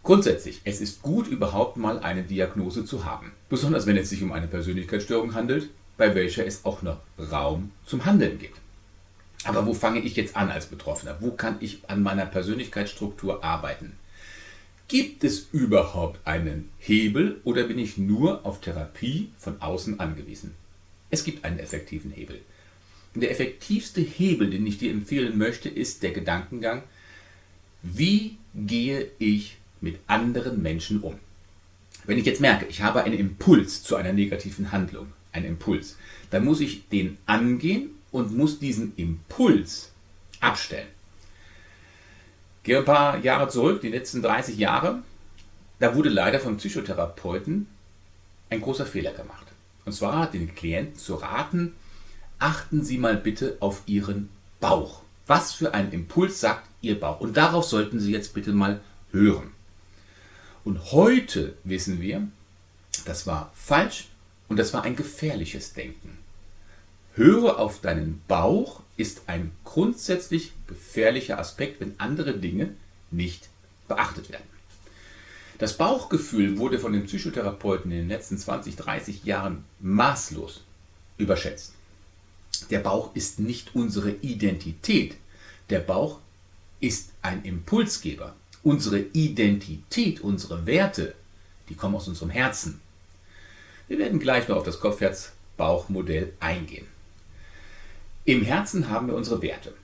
[0.04, 4.32] Grundsätzlich, es ist gut, überhaupt mal eine Diagnose zu haben, besonders wenn es sich um
[4.32, 5.68] eine Persönlichkeitsstörung handelt,
[5.98, 8.63] bei welcher es auch noch Raum zum Handeln gibt.
[9.44, 11.18] Aber wo fange ich jetzt an als Betroffener?
[11.20, 13.92] Wo kann ich an meiner Persönlichkeitsstruktur arbeiten?
[14.88, 20.54] Gibt es überhaupt einen Hebel oder bin ich nur auf Therapie von außen angewiesen?
[21.10, 22.40] Es gibt einen effektiven Hebel.
[23.14, 26.82] Und der effektivste Hebel, den ich dir empfehlen möchte, ist der Gedankengang,
[27.82, 31.18] wie gehe ich mit anderen Menschen um.
[32.06, 35.96] Wenn ich jetzt merke, ich habe einen Impuls zu einer negativen Handlung, einen Impuls,
[36.30, 39.90] dann muss ich den angehen und muss diesen Impuls
[40.38, 40.86] abstellen.
[42.62, 45.02] Gehe ein paar Jahre zurück, die letzten 30 Jahre,
[45.80, 47.66] da wurde leider von Psychotherapeuten
[48.50, 49.48] ein großer Fehler gemacht.
[49.84, 51.74] Und zwar den Klienten zu raten,
[52.38, 54.28] achten Sie mal bitte auf Ihren
[54.60, 55.02] Bauch.
[55.26, 57.18] Was für einen Impuls sagt Ihr Bauch?
[57.18, 59.50] Und darauf sollten Sie jetzt bitte mal hören.
[60.62, 62.28] Und heute wissen wir,
[63.06, 64.06] das war falsch
[64.48, 66.18] und das war ein gefährliches Denken.
[67.16, 72.70] Höre auf deinen Bauch ist ein grundsätzlich gefährlicher Aspekt, wenn andere Dinge
[73.12, 73.48] nicht
[73.86, 74.48] beachtet werden.
[75.58, 80.64] Das Bauchgefühl wurde von den Psychotherapeuten in den letzten 20, 30 Jahren maßlos
[81.16, 81.74] überschätzt.
[82.70, 85.14] Der Bauch ist nicht unsere Identität.
[85.70, 86.18] Der Bauch
[86.80, 88.34] ist ein Impulsgeber.
[88.64, 91.14] Unsere Identität, unsere Werte,
[91.68, 92.80] die kommen aus unserem Herzen.
[93.86, 96.93] Wir werden gleich noch auf das Kopf-Herz-Bauch-Modell eingehen.
[98.24, 99.74] Im Herzen haben wir unsere Werte.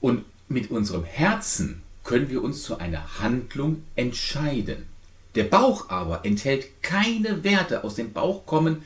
[0.00, 4.86] Und mit unserem Herzen können wir uns zu einer Handlung entscheiden.
[5.34, 7.82] Der Bauch aber enthält keine Werte.
[7.82, 8.82] Aus dem Bauch kommen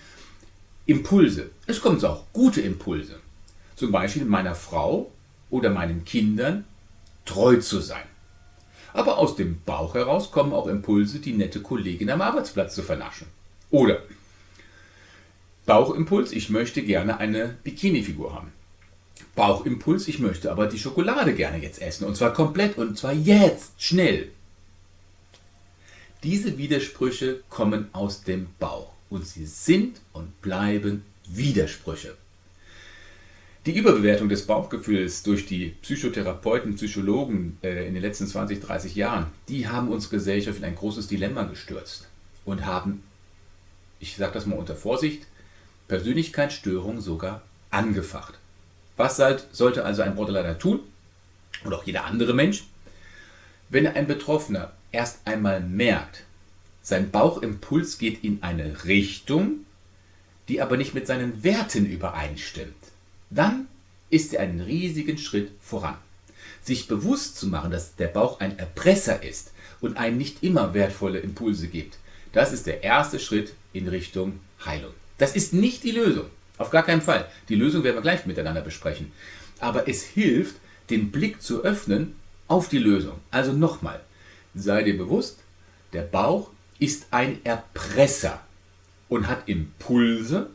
[0.86, 1.50] Impulse.
[1.66, 3.18] Es kommen auch gute Impulse.
[3.76, 5.10] Zum Beispiel meiner Frau
[5.50, 6.64] oder meinen Kindern
[7.24, 8.04] treu zu sein.
[8.92, 13.28] Aber aus dem Bauch heraus kommen auch Impulse, die nette Kollegin am Arbeitsplatz zu vernaschen.
[13.70, 14.02] Oder
[15.66, 18.52] Bauchimpuls, ich möchte gerne eine Bikini-Figur haben.
[19.40, 22.04] Bauchimpuls, ich möchte aber die Schokolade gerne jetzt essen.
[22.04, 24.28] Und zwar komplett und zwar jetzt, schnell.
[26.22, 32.18] Diese Widersprüche kommen aus dem Bauch und sie sind und bleiben Widersprüche.
[33.64, 39.28] Die Überbewertung des Bauchgefühls durch die Psychotherapeuten, Psychologen äh, in den letzten 20, 30 Jahren,
[39.48, 42.08] die haben uns Gesellschaft in ein großes Dilemma gestürzt
[42.44, 43.02] und haben,
[44.00, 45.26] ich sage das mal unter Vorsicht,
[45.88, 48.39] Persönlichkeitsstörungen sogar angefacht.
[49.00, 49.16] Was
[49.52, 50.80] sollte also ein Borderliner tun?
[51.64, 52.64] Und auch jeder andere Mensch?
[53.70, 56.24] Wenn ein Betroffener erst einmal merkt,
[56.82, 59.64] sein Bauchimpuls geht in eine Richtung,
[60.48, 62.74] die aber nicht mit seinen Werten übereinstimmt,
[63.30, 63.68] dann
[64.10, 65.96] ist er einen riesigen Schritt voran.
[66.60, 71.20] Sich bewusst zu machen, dass der Bauch ein Erpresser ist und einem nicht immer wertvolle
[71.20, 71.96] Impulse gibt,
[72.34, 74.92] das ist der erste Schritt in Richtung Heilung.
[75.16, 76.26] Das ist nicht die Lösung.
[76.60, 77.26] Auf gar keinen Fall.
[77.48, 79.12] Die Lösung werden wir gleich miteinander besprechen.
[79.60, 80.56] Aber es hilft,
[80.90, 82.16] den Blick zu öffnen
[82.48, 83.14] auf die Lösung.
[83.30, 84.00] Also nochmal,
[84.54, 85.38] sei dir bewusst,
[85.94, 88.42] der Bauch ist ein Erpresser
[89.08, 90.50] und hat Impulse,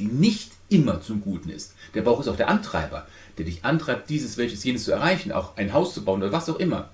[0.00, 1.74] die nicht immer zum Guten ist.
[1.94, 3.06] Der Bauch ist auch der Antreiber,
[3.38, 6.48] der dich antreibt, dieses, welches, jenes zu erreichen, auch ein Haus zu bauen oder was
[6.48, 6.90] auch immer.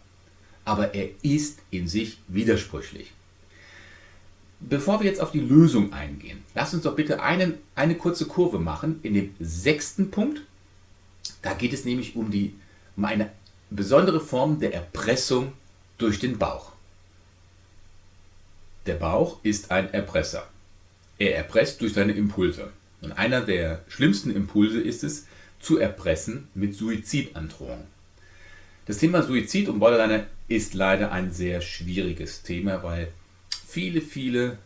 [0.67, 3.13] Aber er ist in sich widersprüchlich.
[4.69, 8.59] Bevor wir jetzt auf die Lösung eingehen, lass uns doch bitte einen, eine kurze Kurve
[8.59, 10.43] machen in dem sechsten Punkt.
[11.43, 12.55] Da geht es nämlich um, die,
[12.97, 13.31] um eine
[13.71, 15.53] besondere Form der Erpressung
[15.99, 16.73] durch den Bauch.
[18.87, 20.49] Der Bauch ist ein Erpresser.
[21.19, 22.71] Er erpresst durch seine Impulse.
[23.01, 25.27] Und einer der schlimmsten Impulse ist es,
[25.61, 27.85] zu erpressen mit Suizidandrohung.
[28.87, 33.13] Das Thema Suizid und Borderliner ist leider ein sehr schwieriges Thema, weil
[33.73, 34.59] viele, viele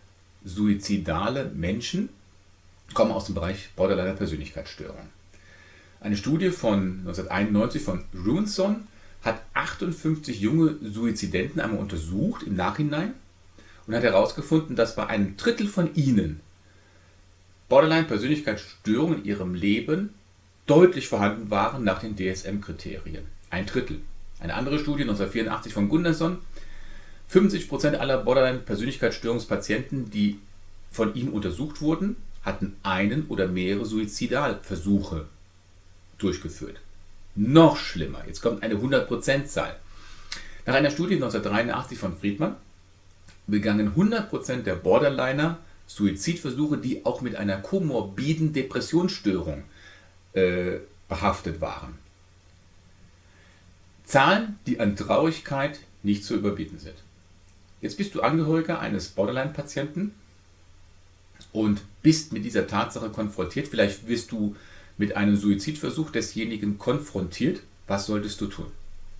[0.44, 2.08] suizidale Menschen
[2.92, 5.08] kommen aus dem Bereich Borderliner Persönlichkeitsstörung.
[6.00, 8.88] Eine Studie von 1991 von Runson
[9.22, 13.14] hat 58 junge Suizidenten einmal untersucht im Nachhinein
[13.86, 16.40] und hat herausgefunden, dass bei einem Drittel von ihnen
[17.68, 20.14] Borderline-Persönlichkeitsstörungen in ihrem Leben
[20.66, 23.24] deutlich vorhanden waren nach den DSM-Kriterien.
[23.50, 24.00] Ein Drittel.
[24.40, 26.38] Eine andere Studie 1984 von Gunderson
[27.32, 30.38] 50% aller Borderline-Persönlichkeitsstörungspatienten, die
[30.90, 35.26] von ihm untersucht wurden, hatten einen oder mehrere Suizidalversuche
[36.18, 36.80] durchgeführt.
[37.34, 39.76] Noch schlimmer, jetzt kommt eine 100%-Zahl.
[40.64, 42.56] Nach einer Studie 1983 von Friedmann
[43.46, 49.64] begangen 100% der Borderliner Suizidversuche, die auch mit einer komorbiden Depressionsstörung
[50.32, 51.94] äh, behaftet waren.
[54.04, 56.96] Zahlen, die an Traurigkeit nicht zu überbieten sind.
[57.86, 60.12] Jetzt bist du Angehöriger eines Borderline-Patienten
[61.52, 63.68] und bist mit dieser Tatsache konfrontiert.
[63.68, 64.56] Vielleicht wirst du
[64.98, 67.60] mit einem Suizidversuch desjenigen konfrontiert.
[67.86, 68.72] Was solltest du tun?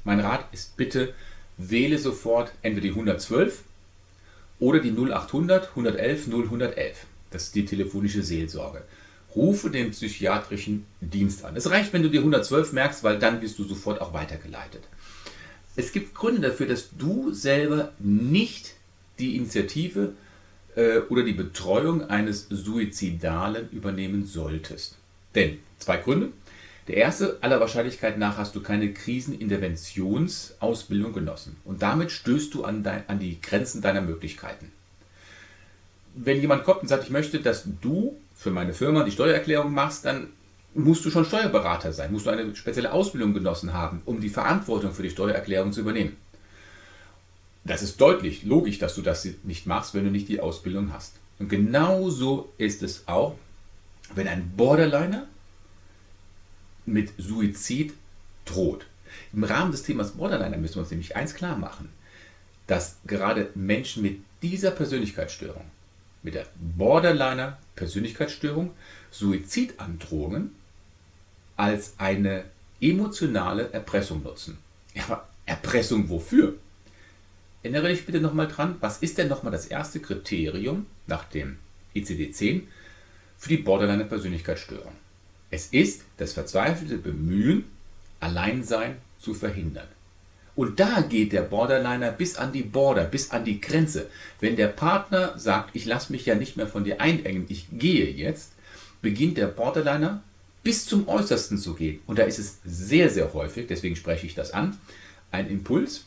[0.03, 1.15] Mein Rat ist bitte,
[1.59, 3.63] wähle sofort entweder die 112
[4.59, 7.07] oder die 0800 111 0111.
[7.31, 8.83] Das ist die telefonische Seelsorge.
[9.37, 11.55] Rufe den psychiatrischen Dienst an.
[11.55, 14.83] Es reicht, wenn du die 112 merkst, weil dann wirst du sofort auch weitergeleitet
[15.77, 18.73] es gibt Gründe dafür, dass du selber nicht
[19.19, 20.15] die Initiative
[20.75, 24.97] äh, oder die Betreuung eines Suizidalen übernehmen solltest.
[25.35, 26.31] Denn zwei Gründe.
[26.89, 31.57] Der erste, aller Wahrscheinlichkeit nach hast du keine Kriseninterventionsausbildung genossen.
[31.65, 34.71] Und damit stößt du an, dein, an die Grenzen deiner Möglichkeiten.
[36.15, 40.05] Wenn jemand kommt und sagt, ich möchte, dass du für meine Firma die Steuererklärung machst,
[40.05, 40.29] dann
[40.77, 44.93] musst du schon Steuerberater sein, musst du eine spezielle Ausbildung genossen haben, um die Verantwortung
[44.93, 46.17] für die Steuererklärung zu übernehmen.
[47.65, 51.15] Das ist deutlich logisch, dass du das nicht machst, wenn du nicht die Ausbildung hast.
[51.39, 53.37] Und genauso ist es auch,
[54.15, 55.27] wenn ein Borderliner
[56.85, 57.95] mit Suizid
[58.45, 58.87] droht.
[59.33, 61.89] Im Rahmen des Themas Borderliner müssen wir uns nämlich eins klar machen,
[62.67, 65.65] dass gerade Menschen mit dieser Persönlichkeitsstörung,
[66.23, 68.73] mit der Borderliner Persönlichkeitsstörung,
[69.11, 70.53] Suizidandrohungen
[71.57, 72.45] als eine
[72.81, 74.59] emotionale Erpressung nutzen.
[74.95, 76.55] Ja, aber Erpressung wofür?
[77.63, 81.57] Erinnere dich bitte nochmal dran, was ist denn nochmal das erste Kriterium nach dem
[81.95, 82.63] ICD-10
[83.39, 84.93] für die Borderline-Persönlichkeitsstörung?
[85.51, 87.65] Es ist das verzweifelte Bemühen,
[88.21, 89.89] Alleinsein zu verhindern.
[90.55, 94.09] Und da geht der Borderliner bis an die Border, bis an die Grenze.
[94.41, 98.11] Wenn der Partner sagt, ich lasse mich ja nicht mehr von dir einengen, ich gehe
[98.11, 98.53] jetzt,
[99.03, 100.23] beginnt der Borderliner
[100.67, 102.01] bis zum Äußersten zu gehen.
[102.07, 104.77] Und da ist es sehr, sehr häufig, deswegen spreche ich das an,
[105.31, 106.07] ein Impuls,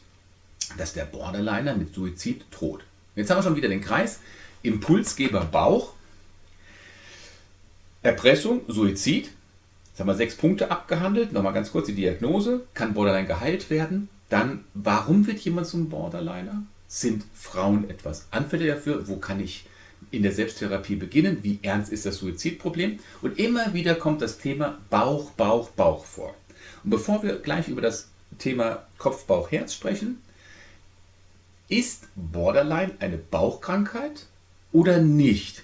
[0.77, 2.83] dass der Borderliner mit Suizid droht.
[3.15, 4.19] Jetzt haben wir schon wieder den Kreis.
[4.61, 5.93] Impulsgeber Bauch,
[8.03, 9.29] Erpressung, Suizid.
[9.91, 11.31] Jetzt haben wir sechs Punkte abgehandelt.
[11.31, 12.65] Nochmal ganz kurz die Diagnose.
[12.73, 14.09] Kann Borderline geheilt werden?
[14.27, 16.63] Dann, warum wird jemand zum Borderliner?
[16.89, 19.07] Sind Frauen etwas anfällig dafür?
[19.07, 19.63] Wo kann ich
[20.11, 21.39] in der Selbsttherapie beginnen?
[21.41, 22.99] Wie ernst ist das Suizidproblem?
[23.21, 26.35] Und immer wieder kommt das Thema Bauch, Bauch, Bauch vor.
[26.83, 30.21] Und bevor wir gleich über das Thema Kopf, Bauch, Herz sprechen,
[31.67, 34.25] ist Borderline eine Bauchkrankheit
[34.71, 35.63] oder nicht?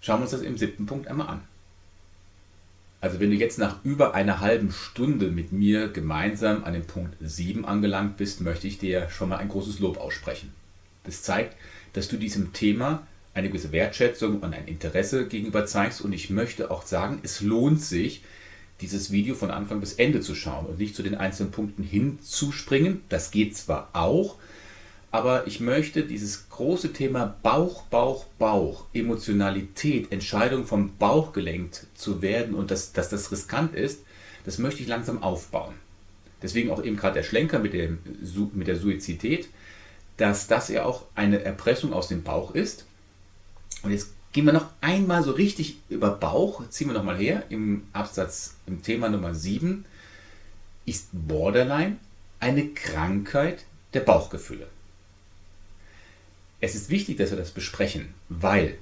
[0.00, 1.40] Schauen wir uns das im siebten Punkt einmal an.
[3.00, 7.14] Also wenn du jetzt nach über einer halben Stunde mit mir gemeinsam an dem Punkt
[7.20, 10.52] 7 angelangt bist, möchte ich dir schon mal ein großes Lob aussprechen.
[11.04, 11.54] Das zeigt,
[11.94, 16.70] dass du diesem Thema eine gewisse Wertschätzung und ein Interesse gegenüber zeigst und ich möchte
[16.70, 18.22] auch sagen, es lohnt sich,
[18.80, 23.02] dieses Video von Anfang bis Ende zu schauen und nicht zu den einzelnen Punkten hinzuspringen.
[23.08, 24.36] Das geht zwar auch,
[25.10, 32.20] aber ich möchte dieses große Thema Bauch, Bauch, Bauch, Emotionalität, Entscheidung vom Bauch gelenkt zu
[32.20, 34.00] werden und dass, dass das riskant ist,
[34.44, 35.74] das möchte ich langsam aufbauen.
[36.42, 38.00] Deswegen auch eben gerade der Schlenker mit, dem,
[38.54, 39.48] mit der Suizidität,
[40.16, 42.86] dass das ja auch eine Erpressung aus dem Bauch ist.
[43.82, 47.86] Und jetzt gehen wir noch einmal so richtig über Bauch, ziehen wir nochmal her, im
[47.92, 49.84] Absatz, im Thema Nummer 7,
[50.86, 51.96] ist Borderline
[52.40, 54.66] eine Krankheit der Bauchgefühle.
[56.60, 58.78] Es ist wichtig, dass wir das besprechen, weil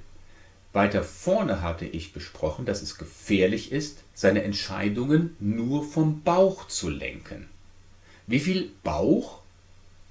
[0.73, 6.89] weiter vorne hatte ich besprochen, dass es gefährlich ist, seine Entscheidungen nur vom Bauch zu
[6.89, 7.47] lenken.
[8.25, 8.71] Wie viel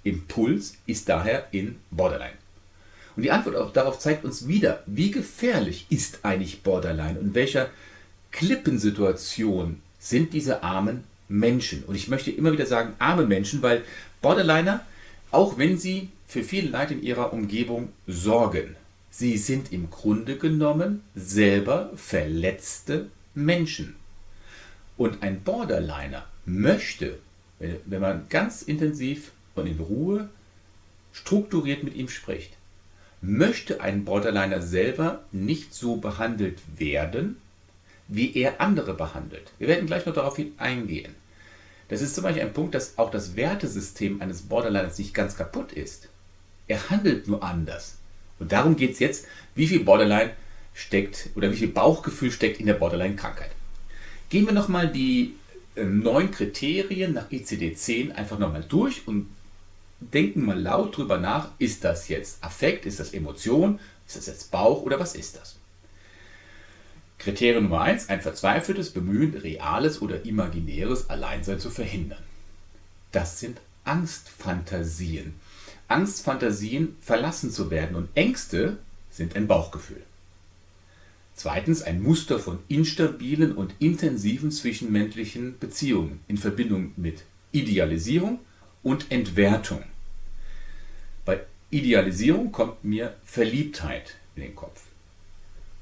[0.05, 2.37] Bauchimpuls ist daher in Borderline?
[3.17, 7.69] Und die Antwort darauf zeigt uns wieder, wie gefährlich ist eigentlich Borderline und welcher
[8.31, 11.85] Klippensituation sind diese armen Menschen.
[11.85, 13.85] Und ich möchte immer wieder sagen, arme Menschen, weil
[14.23, 14.85] Borderliner,
[15.31, 18.77] auch wenn sie für viel Leid in ihrer Umgebung sorgen.
[19.11, 23.97] Sie sind im Grunde genommen selber verletzte Menschen.
[24.97, 27.19] Und ein Borderliner möchte,
[27.59, 30.29] wenn man ganz intensiv und in Ruhe
[31.13, 32.57] strukturiert mit ihm spricht,
[33.21, 37.37] möchte ein Borderliner selber nicht so behandelt werden,
[38.09, 39.53] wie er andere behandelt.
[39.59, 41.15] Wir werden gleich noch darauf eingehen.
[41.89, 45.73] Das ist zum Beispiel ein Punkt, dass auch das Wertesystem eines Borderliners nicht ganz kaputt
[45.73, 46.09] ist.
[46.67, 47.99] Er handelt nur anders.
[48.39, 50.31] Und darum geht es jetzt, wie viel Borderline
[50.75, 53.51] steckt oder wie viel Bauchgefühl steckt in der Borderline-Krankheit.
[54.31, 55.35] Gehen wir nochmal die
[55.75, 59.29] äh, neun Kriterien nach ICD-10 einfach nochmal durch und
[60.11, 64.51] denken mal laut drüber nach, ist das jetzt Affekt, ist das Emotion, ist das jetzt
[64.51, 65.57] Bauch oder was ist das?
[67.19, 72.23] Kriterium Nummer 1, ein verzweifeltes Bemühen, reales oder imaginäres Alleinsein zu verhindern.
[73.13, 75.35] Das sind Angstfantasien.
[75.87, 78.79] Angstfantasien verlassen zu werden und Ängste
[79.11, 80.03] sind ein Bauchgefühl.
[81.35, 87.23] Zweitens ein Muster von instabilen und intensiven zwischenmenschlichen Beziehungen in Verbindung mit
[87.53, 88.41] Idealisierung
[88.83, 89.85] und Entwertung.
[91.73, 94.83] Idealisierung kommt mir Verliebtheit in den Kopf.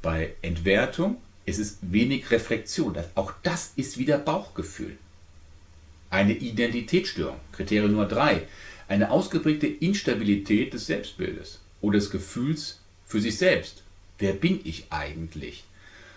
[0.03, 1.17] Bei Entwertung
[1.47, 2.97] ist es wenig Reflexion.
[3.17, 4.97] Auch das ist wieder Bauchgefühl.
[6.09, 8.43] Eine Identitätsstörung, Kriterium Nummer 3,
[8.87, 13.83] eine ausgeprägte Instabilität des Selbstbildes oder des Gefühls für sich selbst.
[14.19, 15.65] Wer bin ich eigentlich?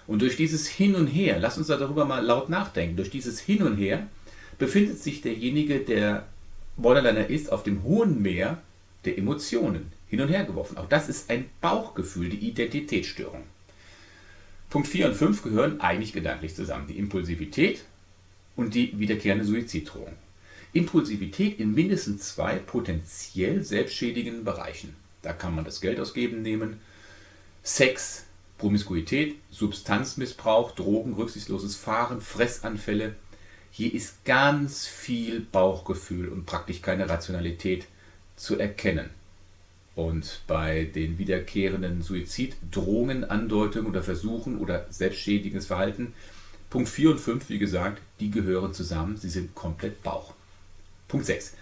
[0.05, 3.63] Und durch dieses Hin und Her, lass uns darüber mal laut nachdenken, durch dieses Hin
[3.63, 4.07] und Her
[4.59, 6.27] befindet sich derjenige, der
[6.77, 8.61] Borderliner ist, auf dem hohen Meer
[9.05, 10.77] der Emotionen hin und her geworfen.
[10.77, 13.43] Auch das ist ein Bauchgefühl, die Identitätsstörung.
[14.69, 16.87] Punkt 4 und 5 gehören eigentlich gedanklich zusammen.
[16.87, 17.83] Die Impulsivität
[18.55, 20.13] und die wiederkehrende Suiziddrohung.
[20.73, 24.95] Impulsivität in mindestens zwei potenziell selbstschädigenden Bereichen.
[25.21, 26.79] Da kann man das Geld ausgeben nehmen,
[27.61, 28.25] Sex,
[28.57, 33.15] Promiskuität, Substanzmissbrauch, Drogen, rücksichtsloses Fahren, Fressanfälle.
[33.71, 37.87] Hier ist ganz viel Bauchgefühl und praktisch keine Rationalität
[38.35, 39.09] zu erkennen.
[39.95, 46.13] Und bei den wiederkehrenden Suiziddrohungen, Andeutungen oder Versuchen oder selbstschädigendes Verhalten,
[46.69, 50.33] Punkt 4 und 5, wie gesagt, die gehören zusammen, sie sind komplett Bauch.
[51.07, 51.53] Punkt 6.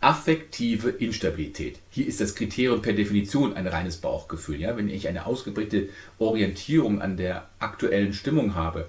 [0.00, 1.80] Affektive Instabilität.
[1.90, 4.60] Hier ist das Kriterium per Definition ein reines Bauchgefühl.
[4.60, 4.76] Ja?
[4.76, 5.88] Wenn ich eine ausgeprägte
[6.18, 8.88] Orientierung an der aktuellen Stimmung habe,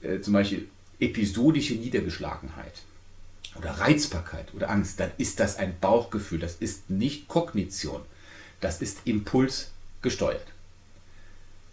[0.00, 0.68] äh, zum Beispiel
[1.00, 2.82] episodische Niedergeschlagenheit
[3.56, 6.38] oder Reizbarkeit oder Angst, dann ist das ein Bauchgefühl.
[6.38, 8.02] Das ist nicht Kognition.
[8.60, 10.46] Das ist impulsgesteuert.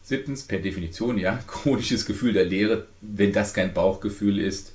[0.03, 4.73] Siebtens, per Definition, ja, chronisches Gefühl der Leere, wenn das kein Bauchgefühl ist.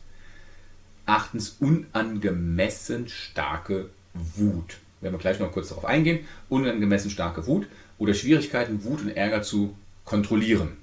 [1.07, 4.79] Achtens, unangemessen starke Wut.
[5.01, 6.27] Werden wir gleich noch kurz darauf eingehen.
[6.49, 7.67] Unangemessen starke Wut
[7.99, 10.77] oder Schwierigkeiten, Wut und Ärger zu kontrollieren.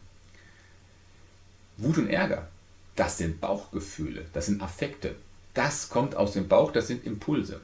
[1.78, 2.48] Wut und Ärger,
[2.96, 5.16] das sind Bauchgefühle, das sind Affekte.
[5.54, 7.60] Das kommt aus dem Bauch, das sind Impulse.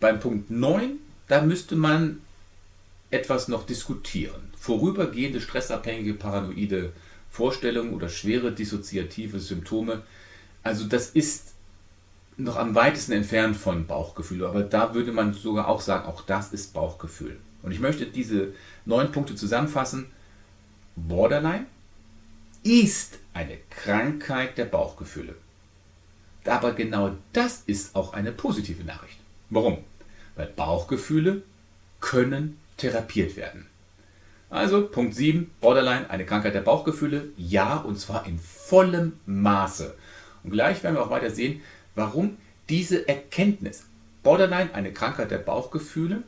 [0.00, 2.20] Beim Punkt 9, da müsste man
[3.10, 4.50] etwas noch diskutieren.
[4.56, 6.92] Vorübergehende stressabhängige paranoide
[7.30, 10.02] Vorstellungen oder schwere dissoziative Symptome.
[10.62, 11.54] Also das ist
[12.36, 16.52] noch am weitesten entfernt von Bauchgefühl, aber da würde man sogar auch sagen, auch das
[16.52, 17.36] ist Bauchgefühl.
[17.62, 18.52] Und ich möchte diese
[18.84, 20.06] neun Punkte zusammenfassen.
[20.94, 21.66] Borderline
[22.62, 25.34] ist eine Krankheit der Bauchgefühle.
[26.48, 29.18] Aber genau das ist auch eine positive Nachricht.
[29.50, 29.78] Warum?
[30.36, 31.42] Weil Bauchgefühle
[32.00, 33.66] können therapiert werden.
[34.50, 37.28] Also Punkt 7, Borderline, eine Krankheit der Bauchgefühle.
[37.36, 39.94] Ja, und zwar in vollem Maße.
[40.42, 41.60] Und gleich werden wir auch weiter sehen,
[41.94, 42.38] warum
[42.68, 43.84] diese Erkenntnis,
[44.22, 46.22] Borderline, eine Krankheit der Bauchgefühle,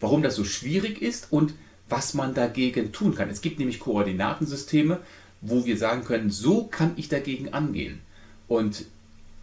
[0.00, 1.54] warum das so schwierig ist und
[1.88, 3.30] was man dagegen tun kann.
[3.30, 5.00] Es gibt nämlich Koordinatensysteme,
[5.40, 8.00] wo wir sagen können, so kann ich dagegen angehen.
[8.48, 8.86] Und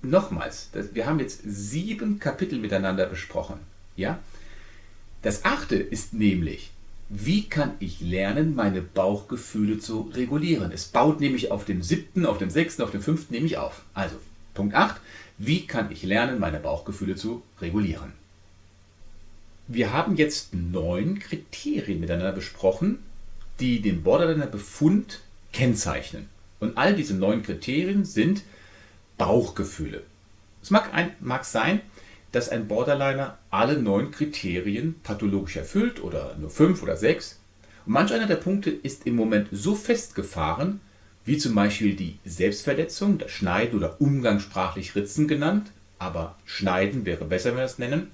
[0.02, 3.60] nochmals, wir haben jetzt sieben Kapitel miteinander besprochen.
[3.96, 4.20] Ja?
[5.22, 6.72] Das achte ist nämlich,
[7.10, 10.72] wie kann ich lernen, meine Bauchgefühle zu regulieren?
[10.72, 13.82] Es baut nämlich auf dem siebten, auf dem sechsten, auf dem fünften nämlich auf.
[13.94, 14.16] Also,
[14.54, 15.00] Punkt 8,
[15.38, 18.14] wie kann ich lernen, meine Bauchgefühle zu regulieren?
[19.68, 23.00] Wir haben jetzt neun Kriterien miteinander besprochen,
[23.60, 25.20] die den Borderliner Befund
[25.54, 26.30] kennzeichnen.
[26.60, 28.44] Und all diese neun Kriterien sind
[29.22, 30.02] Bauchgefühle.
[30.64, 31.82] Es mag, ein, mag sein,
[32.32, 37.40] dass ein Borderliner alle neun Kriterien pathologisch erfüllt oder nur fünf oder sechs.
[37.86, 40.82] Und manch einer der Punkte ist im Moment so festgefahren,
[41.24, 47.50] wie zum Beispiel die Selbstverletzung, das Schneiden oder umgangssprachlich Ritzen genannt, aber Schneiden wäre besser,
[47.50, 48.10] wenn wir das nennen.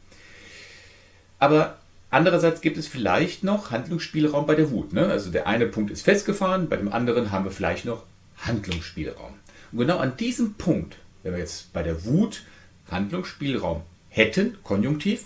[1.40, 1.78] Aber
[2.10, 4.92] andererseits gibt es vielleicht noch Handlungsspielraum bei der Wut.
[4.92, 5.06] Ne?
[5.06, 8.04] Also der eine Punkt ist festgefahren, bei dem anderen haben wir vielleicht noch
[8.40, 9.36] Handlungsspielraum.
[9.72, 12.44] Und genau an diesem Punkt, wenn wir jetzt bei der Wut
[12.90, 15.26] Handlungsspielraum hätten, konjunktiv,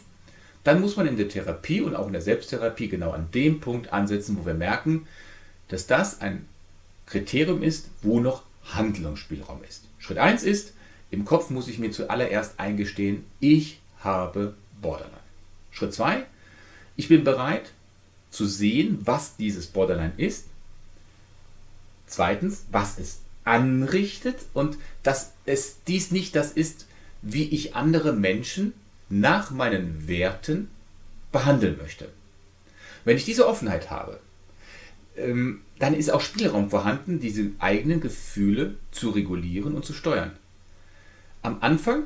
[0.64, 3.94] dann muss man in der Therapie und auch in der Selbsttherapie genau an dem Punkt
[3.94, 5.08] ansetzen, wo wir merken,
[5.70, 6.46] dass das ein
[7.06, 9.86] Kriterium ist, wo noch Handlungsspielraum ist.
[9.98, 10.74] Schritt 1 ist,
[11.10, 15.18] im Kopf muss ich mir zuallererst eingestehen, ich habe Borderline.
[15.72, 16.26] Schritt 2,
[16.96, 17.72] ich bin bereit
[18.30, 20.46] zu sehen, was dieses Borderline ist.
[22.08, 26.88] Zweitens, was es anrichtet und dass es dies nicht das ist,
[27.22, 28.74] wie ich andere Menschen
[29.10, 30.70] nach meinen Werten
[31.32, 32.10] behandeln möchte.
[33.04, 34.20] Wenn ich diese Offenheit habe,
[35.18, 40.32] ähm, dann ist auch Spielraum vorhanden, diese eigenen Gefühle zu regulieren und zu steuern.
[41.42, 42.04] Am Anfang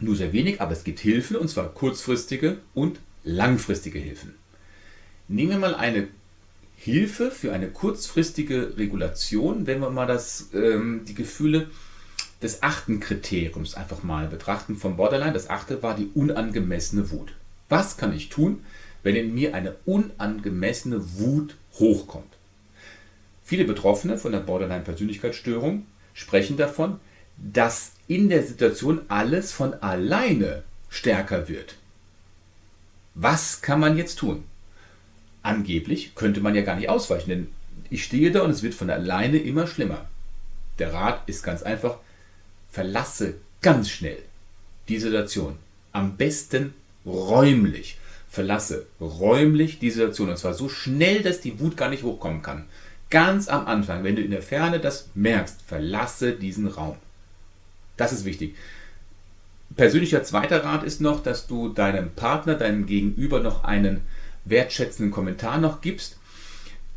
[0.00, 4.34] nur sehr wenig, aber es gibt Hilfen, und zwar kurzfristige und langfristige Hilfen.
[5.28, 6.08] Nehmen wir mal eine
[6.84, 11.70] Hilfe für eine kurzfristige Regulation, wenn wir mal das, ähm, die Gefühle
[12.42, 15.32] des achten Kriteriums einfach mal betrachten vom Borderline.
[15.32, 17.34] Das achte war die unangemessene Wut.
[17.68, 18.64] Was kann ich tun,
[19.04, 22.32] wenn in mir eine unangemessene Wut hochkommt?
[23.44, 26.98] Viele Betroffene von der Borderline-Persönlichkeitsstörung sprechen davon,
[27.36, 31.76] dass in der Situation alles von alleine stärker wird.
[33.14, 34.42] Was kann man jetzt tun?
[35.42, 37.48] Angeblich könnte man ja gar nicht ausweichen, denn
[37.90, 40.08] ich stehe da und es wird von alleine immer schlimmer.
[40.78, 41.98] Der Rat ist ganz einfach,
[42.70, 44.18] verlasse ganz schnell
[44.88, 45.56] die Situation.
[45.92, 46.74] Am besten
[47.04, 47.98] räumlich.
[48.30, 50.30] Verlasse räumlich die Situation.
[50.30, 52.64] Und zwar so schnell, dass die Wut gar nicht hochkommen kann.
[53.10, 56.96] Ganz am Anfang, wenn du in der Ferne das merkst, verlasse diesen Raum.
[57.98, 58.54] Das ist wichtig.
[59.76, 64.00] Persönlicher zweiter Rat ist noch, dass du deinem Partner, deinem Gegenüber noch einen
[64.44, 66.16] wertschätzenden Kommentar noch gibst,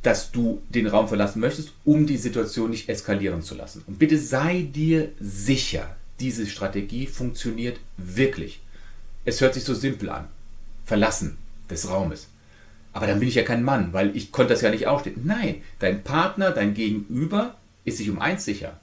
[0.02, 3.84] dass du den Raum verlassen möchtest, um die Situation nicht eskalieren zu lassen.
[3.88, 8.62] Und bitte sei dir sicher, diese Strategie funktioniert wirklich.
[9.26, 10.28] Es hört sich so simpel an.
[10.86, 11.38] Verlassen
[11.70, 12.28] des Raumes.
[12.94, 15.22] Aber dann bin ich ja kein Mann, weil ich konnte das ja nicht aufstehen.
[15.24, 18.80] Nein, dein Partner, dein Gegenüber ist sich um eins sicher.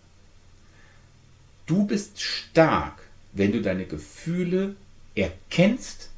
[1.66, 3.00] Du bist stark,
[3.32, 4.74] wenn du deine Gefühle
[5.14, 6.10] erkennst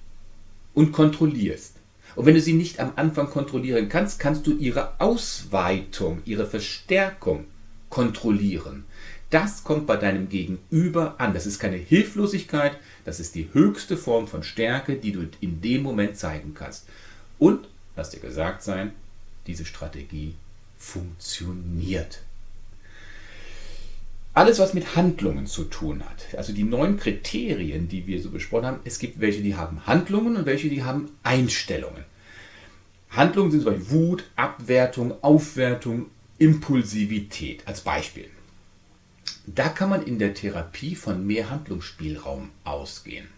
[0.73, 1.74] und kontrollierst.
[2.17, 7.45] Und wenn du sie nicht am Anfang kontrollieren kannst, kannst du ihre Ausweitung, ihre Verstärkung
[7.89, 8.85] kontrollieren.
[9.31, 11.35] Das kommt bei deinem Gegenüber an.
[11.35, 15.83] Das ist keine Hilflosigkeit, das ist die höchste Form von Stärke, die du in dem
[15.83, 16.87] Moment zeigen kannst.
[17.39, 18.93] Und, lass dir gesagt sein,
[19.47, 20.35] diese Strategie
[20.79, 22.21] funktioniert.
[24.35, 28.67] Alles, was mit Handlungen zu tun hat, also die neun Kriterien, die wir so besprochen
[28.67, 32.05] haben, es gibt welche, die haben Handlungen und welche, die haben Einstellungen.
[33.11, 36.07] Handlungen sind zum Beispiel Wut, Abwertung, Aufwertung,
[36.39, 38.27] Impulsivität als Beispiel.
[39.47, 43.29] Da kann man in der Therapie von mehr Handlungsspielraum ausgehen.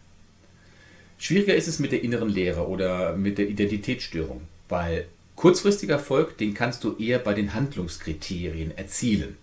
[1.19, 6.55] Schwieriger ist es mit der inneren Lehre oder mit der Identitätsstörung, weil kurzfristiger Erfolg, den
[6.55, 9.37] kannst du eher bei den Handlungskriterien erzielen.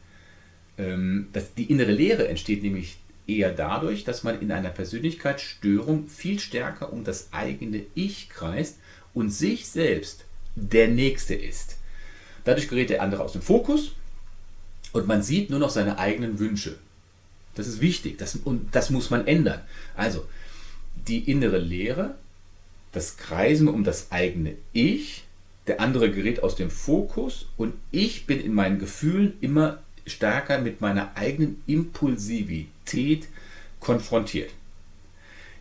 [0.77, 2.97] Ähm, das, die innere Lehre entsteht nämlich
[3.27, 8.77] eher dadurch, dass man in einer Persönlichkeitsstörung viel stärker um das eigene Ich kreist
[9.13, 11.77] und sich selbst der Nächste ist.
[12.43, 13.93] Dadurch gerät der andere aus dem Fokus
[14.91, 16.77] und man sieht nur noch seine eigenen Wünsche.
[17.55, 19.61] Das ist wichtig das, und das muss man ändern.
[19.95, 20.25] Also
[21.07, 22.15] die innere Lehre,
[22.91, 25.23] das Kreisen um das eigene Ich,
[25.67, 30.81] der andere gerät aus dem Fokus und ich bin in meinen Gefühlen immer stärker mit
[30.81, 33.27] meiner eigenen Impulsivität
[33.79, 34.51] konfrontiert.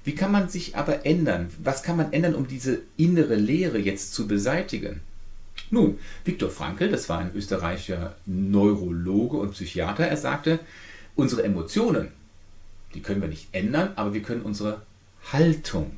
[0.05, 1.51] Wie kann man sich aber ändern?
[1.63, 5.01] Was kann man ändern, um diese innere Leere jetzt zu beseitigen?
[5.71, 10.59] Nun, Viktor Frankl, das war ein österreichischer Neurologe und Psychiater, er sagte,
[11.15, 12.09] unsere Emotionen,
[12.95, 14.83] die können wir nicht ändern, aber wir können unsere
[15.33, 15.93] Haltung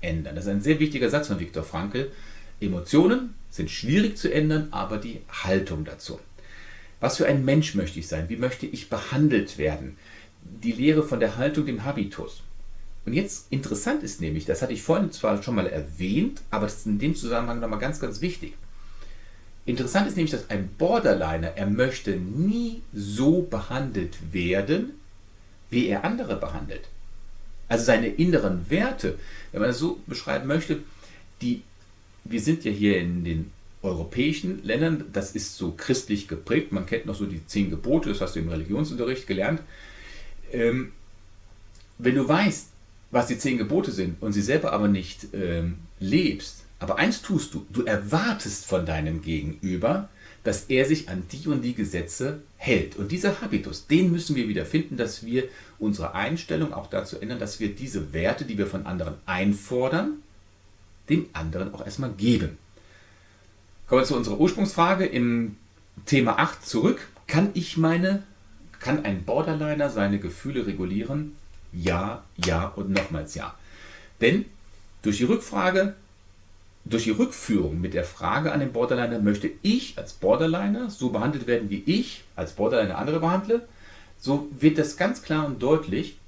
[0.00, 0.36] ändern.
[0.36, 2.12] Das ist ein sehr wichtiger Satz von Viktor Frankl.
[2.60, 6.20] Emotionen sind schwierig zu ändern, aber die Haltung dazu.
[7.00, 8.28] Was für ein Mensch möchte ich sein?
[8.28, 9.96] Wie möchte ich behandelt werden?
[10.42, 12.42] Die Lehre von der Haltung, dem Habitus.
[13.06, 16.78] Und jetzt interessant ist nämlich, das hatte ich vorhin zwar schon mal erwähnt, aber das
[16.78, 18.54] ist in dem Zusammenhang nochmal ganz, ganz wichtig.
[19.64, 24.92] Interessant ist nämlich, dass ein Borderliner, er möchte nie so behandelt werden,
[25.70, 26.88] wie er andere behandelt.
[27.68, 29.18] Also seine inneren Werte,
[29.52, 30.80] wenn man das so beschreiben möchte,
[31.42, 31.62] die,
[32.24, 33.52] wir sind ja hier in den
[33.82, 38.20] europäischen Ländern, das ist so christlich geprägt, man kennt noch so die zehn Gebote, das
[38.20, 39.60] hast du im Religionsunterricht gelernt.
[40.52, 40.92] Ähm,
[41.98, 42.68] wenn du weißt,
[43.10, 47.54] was die zehn Gebote sind und sie selber aber nicht ähm, lebst, aber eins tust
[47.54, 50.08] du, du erwartest von deinem Gegenüber,
[50.44, 52.96] dass er sich an die und die Gesetze hält.
[52.96, 55.44] Und dieser Habitus, den müssen wir wieder finden, dass wir
[55.78, 60.22] unsere Einstellung auch dazu ändern, dass wir diese Werte, die wir von anderen einfordern,
[61.08, 62.58] dem anderen auch erstmal geben.
[63.88, 65.56] Kommen wir zu unserer Ursprungsfrage im
[66.04, 67.08] Thema 8 zurück.
[67.26, 68.22] Kann ich meine,
[68.80, 71.36] kann ein Borderliner seine Gefühle regulieren?
[71.72, 73.54] Ja, ja und nochmals ja.
[74.20, 74.44] Denn
[75.00, 75.94] durch die Rückfrage,
[76.84, 81.46] durch die Rückführung mit der Frage an den Borderliner, möchte ich als Borderliner so behandelt
[81.46, 83.66] werden, wie ich als Borderliner andere behandle,
[84.18, 86.18] so wird das ganz klar und deutlich,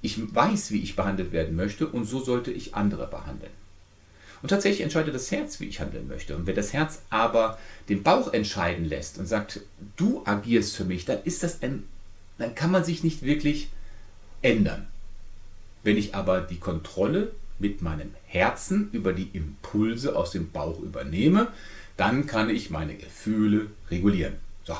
[0.00, 3.59] ich weiß, wie ich behandelt werden möchte und so sollte ich andere behandeln.
[4.42, 6.34] Und tatsächlich entscheidet das Herz, wie ich handeln möchte.
[6.36, 9.60] Und wenn das Herz aber den Bauch entscheiden lässt und sagt,
[9.96, 11.84] du agierst für mich, dann ist das ein,
[12.38, 13.68] dann kann man sich nicht wirklich
[14.40, 14.86] ändern.
[15.82, 21.48] Wenn ich aber die Kontrolle mit meinem Herzen über die Impulse aus dem Bauch übernehme,
[21.96, 24.36] dann kann ich meine Gefühle regulieren.
[24.64, 24.76] So.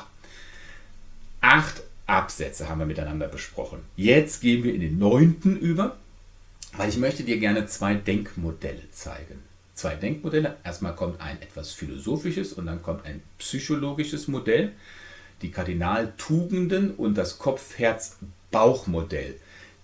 [1.39, 3.79] Acht Absätze haben wir miteinander besprochen.
[3.95, 5.97] Jetzt gehen wir in den neunten über,
[6.75, 9.50] weil ich möchte dir gerne zwei Denkmodelle zeigen.
[9.73, 10.57] Zwei Denkmodelle.
[10.63, 14.73] Erstmal kommt ein etwas philosophisches und dann kommt ein psychologisches Modell.
[15.41, 19.35] Die Kardinaltugenden und das Kopf-Herz-Bauch-Modell.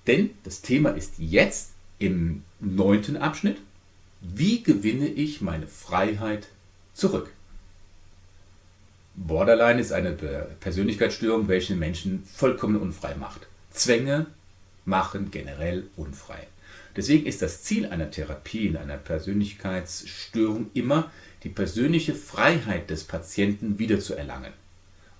[0.05, 3.57] Denn das Thema ist jetzt im neunten Abschnitt,
[4.21, 6.47] wie gewinne ich meine Freiheit
[6.93, 7.31] zurück?
[9.15, 10.11] Borderline ist eine
[10.59, 13.47] Persönlichkeitsstörung, welche Menschen vollkommen unfrei macht.
[13.71, 14.27] Zwänge
[14.85, 16.47] machen generell unfrei.
[16.97, 21.11] Deswegen ist das Ziel einer Therapie, in einer Persönlichkeitsstörung immer,
[21.43, 24.51] die persönliche Freiheit des Patienten wiederzuerlangen.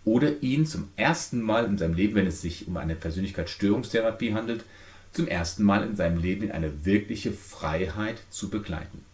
[0.03, 4.65] Oder ihn zum ersten Mal in seinem Leben, wenn es sich um eine Persönlichkeitsstörungstherapie handelt,
[5.11, 9.05] zum ersten Mal in seinem Leben in eine wirkliche Freiheit zu begleiten.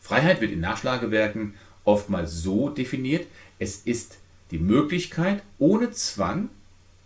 [0.00, 3.26] Freiheit wird in Nachschlagewerken oftmals so definiert,
[3.58, 4.18] es ist
[4.50, 6.48] die Möglichkeit, ohne Zwang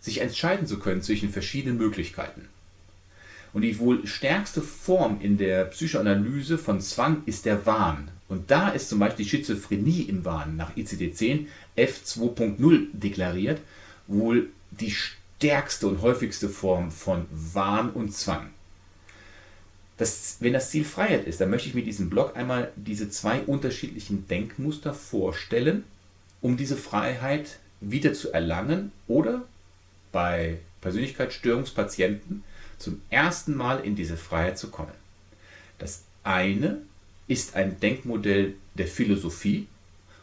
[0.01, 2.49] sich entscheiden zu können zwischen verschiedenen Möglichkeiten.
[3.53, 8.11] Und die wohl stärkste Form in der Psychoanalyse von Zwang ist der Wahn.
[8.29, 11.47] Und da ist zum Beispiel die Schizophrenie im Wahn nach ICD-10
[11.77, 13.61] F2.0 deklariert,
[14.07, 18.51] wohl die stärkste und häufigste Form von Wahn und Zwang.
[19.97, 23.41] Das, wenn das Ziel Freiheit ist, dann möchte ich mit diesem Blog einmal diese zwei
[23.41, 25.85] unterschiedlichen Denkmuster vorstellen,
[26.41, 29.43] um diese Freiheit wieder zu erlangen oder
[30.13, 32.45] bei Persönlichkeitsstörungspatienten
[32.79, 34.93] zum ersten Mal in diese Freiheit zu kommen.
[35.79, 36.79] Das eine
[37.27, 39.67] ist ein Denkmodell der Philosophie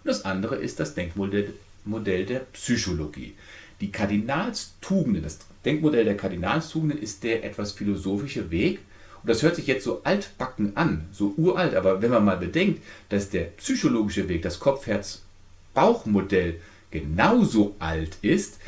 [0.04, 1.54] und das andere ist das Denkmodell
[1.86, 3.36] Modell der Psychologie.
[3.82, 8.80] Die Kardinalstugenden, das Denkmodell der Kardinalstugenden ist der etwas philosophische Weg.
[9.22, 12.82] Und das hört sich jetzt so altbacken an, so uralt, aber wenn man mal bedenkt,
[13.10, 16.60] dass der psychologische Weg, das Kopf-Herz-Bauch-Modell
[16.92, 18.60] genauso alt ist,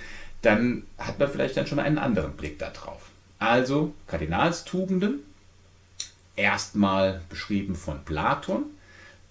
[0.42, 3.12] dann hat man vielleicht dann schon einen anderen Blick darauf.
[3.40, 5.20] Also Kardinalstugenden,
[6.36, 8.66] erstmal beschrieben von Platon.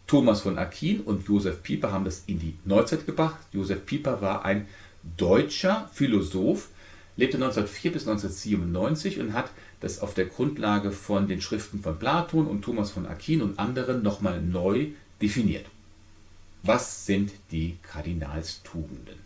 [0.06, 3.40] Thomas von Aquin und Josef Pieper haben das in die Neuzeit gebracht.
[3.52, 4.68] Josef Pieper war ein
[5.16, 6.68] deutscher Philosoph,
[7.16, 9.50] lebte 1904 bis 1997 und hat
[9.80, 14.02] das auf der Grundlage von den Schriften von Platon und Thomas von Aquin und anderen
[14.02, 14.88] nochmal neu
[15.20, 15.66] definiert.
[16.62, 19.18] Was sind die Kardinalstugenden?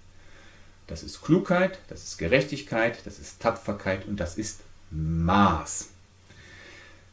[0.87, 4.61] Das ist Klugheit, das ist Gerechtigkeit, das ist Tapferkeit und das ist
[4.91, 5.91] Maß.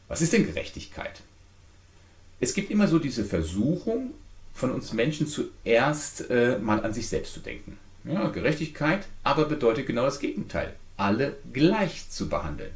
[0.08, 1.20] Was ist denn Gerechtigkeit?
[2.40, 4.14] Es gibt immer so diese Versuchung
[4.54, 7.78] von uns Menschen zuerst äh, mal an sich selbst zu denken.
[8.04, 10.74] Ja, Gerechtigkeit aber bedeutet genau das Gegenteil.
[10.96, 12.72] Alle gleich zu behandeln.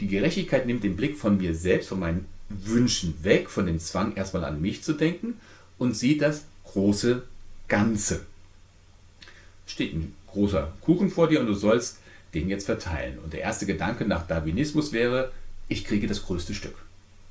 [0.00, 4.14] Die Gerechtigkeit nimmt den Blick von mir selbst, von meinen Wünschen weg, von dem Zwang
[4.14, 5.40] erstmal an mich zu denken
[5.78, 7.22] und sieht das große
[7.68, 8.26] Ganze.
[9.66, 11.98] Steht ein großer Kuchen vor dir und du sollst
[12.36, 13.18] den jetzt verteilen.
[13.18, 15.32] Und der erste Gedanke nach Darwinismus wäre,
[15.68, 16.76] ich kriege das größte Stück.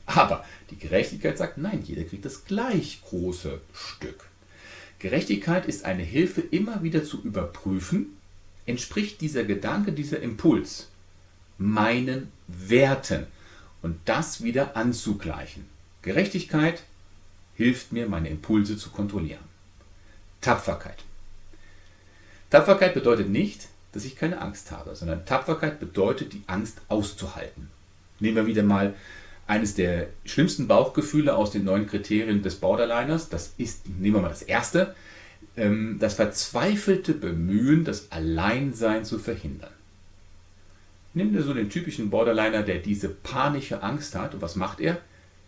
[0.08, 4.26] Aber die Gerechtigkeit sagt, nein, jeder kriegt das gleich große Stück.
[5.00, 8.18] Gerechtigkeit ist eine Hilfe, immer wieder zu überprüfen,
[8.66, 10.88] entspricht dieser Gedanke, dieser Impuls
[11.58, 13.28] meinen Werten
[13.82, 15.66] und das wieder anzugleichen.
[16.02, 16.84] Gerechtigkeit
[17.56, 19.44] hilft mir, meine Impulse zu kontrollieren.
[20.42, 21.04] Tapferkeit.
[22.50, 27.70] Tapferkeit bedeutet nicht, dass ich keine Angst habe, sondern Tapferkeit bedeutet, die Angst auszuhalten.
[28.20, 28.94] Nehmen wir wieder mal
[29.48, 33.30] eines der schlimmsten Bauchgefühle aus den neun Kriterien des Borderliners.
[33.30, 34.96] Das ist, nehmen wir mal das erste,
[35.56, 39.72] ähm, das verzweifelte Bemühen, das Alleinsein zu verhindern.
[41.14, 44.34] Nimm dir so den typischen Borderliner, der diese panische Angst hat.
[44.34, 44.98] Und was macht er?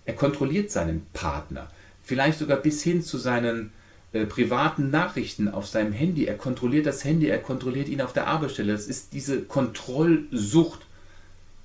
[0.05, 1.69] Er kontrolliert seinen Partner.
[2.03, 3.71] Vielleicht sogar bis hin zu seinen
[4.13, 6.25] äh, privaten Nachrichten auf seinem Handy.
[6.25, 8.71] Er kontrolliert das Handy, er kontrolliert ihn auf der Arbeitsstelle.
[8.71, 10.85] Das ist diese Kontrollsucht.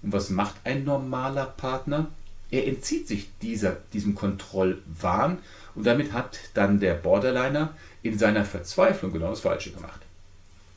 [0.02, 2.08] Und was macht ein normaler Partner?
[2.50, 5.38] Er entzieht sich dieser, diesem Kontrollwahn
[5.74, 10.00] und damit hat dann der Borderliner in seiner Verzweiflung genau das Falsche gemacht.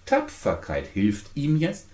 [0.06, 1.88] Tapferkeit hilft ihm jetzt,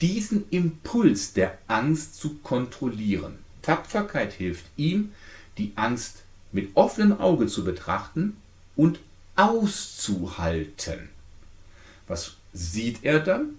[0.00, 3.38] diesen Impuls der Angst zu kontrollieren.
[3.62, 5.12] Tapferkeit hilft ihm,
[5.58, 8.36] die Angst mit offenem Auge zu betrachten
[8.76, 9.00] und
[9.36, 11.10] auszuhalten.
[12.06, 13.56] Was sieht er dann?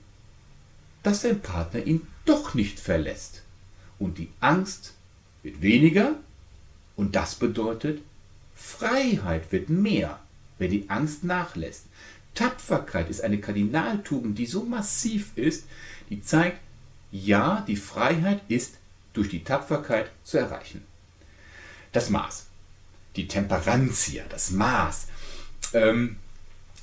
[1.04, 3.44] Dass sein Partner ihn doch nicht verlässt.
[4.00, 4.94] Und die Angst
[5.44, 6.16] wird weniger
[6.96, 8.02] und das bedeutet,
[8.56, 10.20] Freiheit wird mehr,
[10.58, 11.86] wenn die Angst nachlässt.
[12.34, 15.66] Tapferkeit ist eine Kardinaltugend, die so massiv ist,
[16.10, 16.60] die zeigt,
[17.12, 18.76] ja, die Freiheit ist
[19.14, 20.84] durch die Tapferkeit zu erreichen.
[21.92, 22.48] Das Maß,
[23.16, 25.08] die Temperantia, das Maß,
[25.74, 26.18] ähm,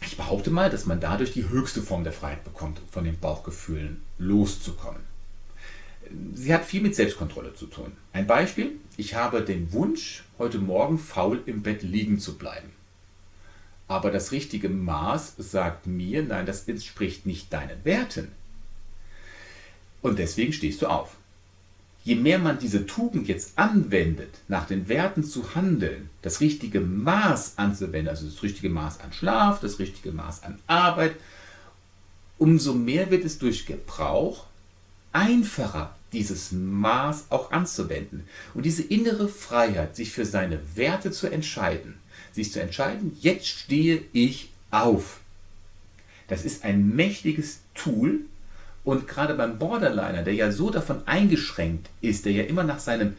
[0.01, 4.03] ich behaupte mal, dass man dadurch die höchste Form der Freiheit bekommt, von den Bauchgefühlen
[4.19, 5.03] loszukommen.
[6.35, 7.93] Sie hat viel mit Selbstkontrolle zu tun.
[8.13, 12.71] Ein Beispiel, ich habe den Wunsch, heute Morgen faul im Bett liegen zu bleiben.
[13.89, 18.33] Aber das richtige Maß sagt mir, nein, das entspricht nicht deinen Werten.
[20.03, 21.17] Und deswegen stehst du auf
[22.05, 27.55] je mehr man diese Tugend jetzt anwendet, nach den Werten zu handeln, das richtige Maß
[27.57, 31.17] anzuwenden, also das richtige Maß an Schlaf, das richtige Maß an Arbeit,
[32.39, 34.45] umso mehr wird es durch Gebrauch
[35.13, 38.25] einfacher, dieses Maß auch anzuwenden.
[38.53, 41.95] Und diese innere Freiheit, sich für seine Werte zu entscheiden,
[42.33, 45.21] sich zu entscheiden, jetzt stehe ich auf.
[46.29, 48.21] Das ist ein mächtiges Tool.
[48.85, 53.15] Und gerade beim Borderliner, der ja so davon eingeschränkt ist, der ja immer nach seinem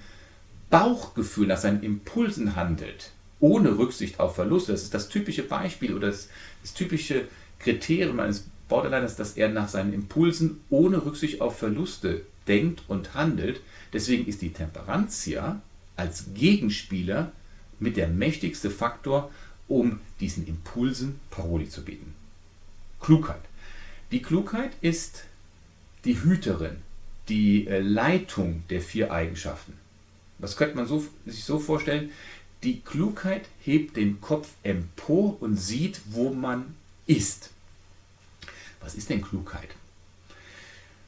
[0.70, 6.08] Bauchgefühl, nach seinen Impulsen handelt, ohne Rücksicht auf Verluste, das ist das typische Beispiel oder
[6.08, 6.30] das,
[6.62, 7.28] das typische
[7.60, 13.62] Kriterium eines Borderliners, dass er nach seinen Impulsen ohne Rücksicht auf Verluste denkt und handelt.
[13.94, 15.62] Deswegen ist die Temperantia
[15.96, 17.32] als Gegenspieler
[17.80, 19.32] mit der mächtigste Faktor,
[19.68, 22.14] um diesen Impulsen Paroli zu bieten.
[23.00, 23.42] Klugheit.
[24.12, 25.26] Die Klugheit ist
[26.06, 26.78] die Hüterin,
[27.28, 29.74] die äh, Leitung der vier Eigenschaften.
[30.40, 32.12] Das könnte man so, sich so vorstellen?
[32.64, 36.76] Die Klugheit hebt den Kopf empor und sieht, wo man
[37.06, 37.52] ist.
[38.80, 39.70] Was ist denn Klugheit?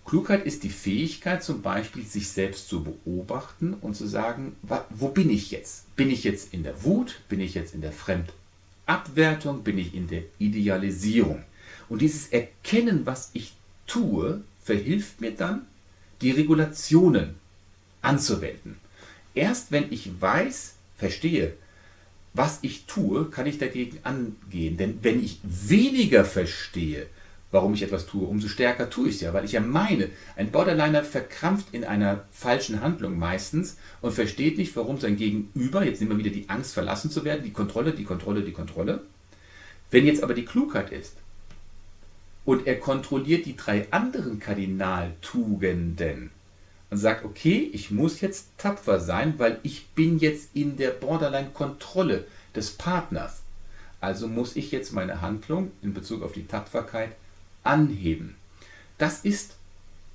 [0.06, 4.56] Klugheit ist die Fähigkeit, zum Beispiel sich selbst zu beobachten und zu sagen,
[4.90, 5.94] wo bin ich jetzt?
[5.98, 7.20] Bin ich jetzt in der Wut?
[7.28, 9.64] Bin ich jetzt in der Fremdabwertung?
[9.64, 11.44] Bin ich in der Idealisierung?
[11.90, 13.54] Und dieses Erkennen, was ich
[13.86, 15.66] tue, verhilft mir dann,
[16.22, 17.36] die Regulationen
[18.02, 18.76] anzuwenden.
[19.34, 21.54] Erst wenn ich weiß, verstehe,
[22.34, 24.76] was ich tue, kann ich dagegen angehen.
[24.76, 27.08] Denn wenn ich weniger verstehe,
[27.50, 30.52] warum ich etwas tue, umso stärker tue ich es ja, weil ich ja meine, ein
[30.52, 36.12] Borderliner verkrampft in einer falschen Handlung meistens und versteht nicht, warum sein Gegenüber, jetzt nehmen
[36.12, 39.04] wir wieder die Angst verlassen zu werden, die Kontrolle, die Kontrolle, die Kontrolle.
[39.92, 41.16] Wenn jetzt aber die Klugheit ist
[42.48, 46.32] und er kontrolliert die drei anderen Kardinaltugenden
[46.90, 52.26] und sagt, okay, ich muss jetzt tapfer sein, weil ich bin jetzt in der Borderline-Kontrolle
[52.56, 53.42] des Partners.
[54.00, 57.10] Also muss ich jetzt meine Handlung in Bezug auf die Tapferkeit
[57.66, 58.38] anheben.
[58.98, 59.58] Das ist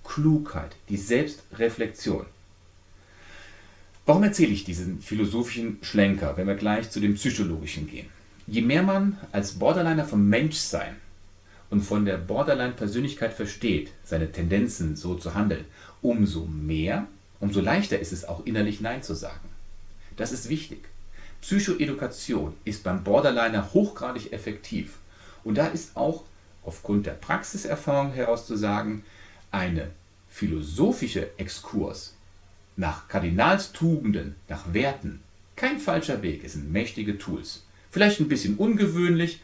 [0.02, 2.24] Klugheit, die Selbstreflexion.
[4.06, 8.08] Warum erzähle ich diesen philosophischen Schlenker, wenn wir gleich zu dem psychologischen gehen?
[8.46, 10.96] Je mehr man als Borderliner vom Menschsein
[11.72, 15.64] und von der Borderline-Persönlichkeit versteht, seine Tendenzen so zu handeln,
[16.02, 17.06] umso mehr,
[17.40, 19.48] umso leichter ist es auch innerlich Nein zu sagen.
[20.18, 20.84] Das ist wichtig.
[21.40, 24.98] Psychoedukation ist beim Borderliner hochgradig effektiv.
[25.44, 26.24] Und da ist auch
[26.62, 29.02] aufgrund der Praxiserfahrung heraus zu sagen,
[29.50, 29.88] eine
[30.28, 32.12] philosophische Exkurs
[32.76, 35.22] nach Kardinalstugenden, nach Werten,
[35.56, 37.64] kein falscher Weg, es sind mächtige Tools.
[37.90, 39.40] Vielleicht ein bisschen ungewöhnlich,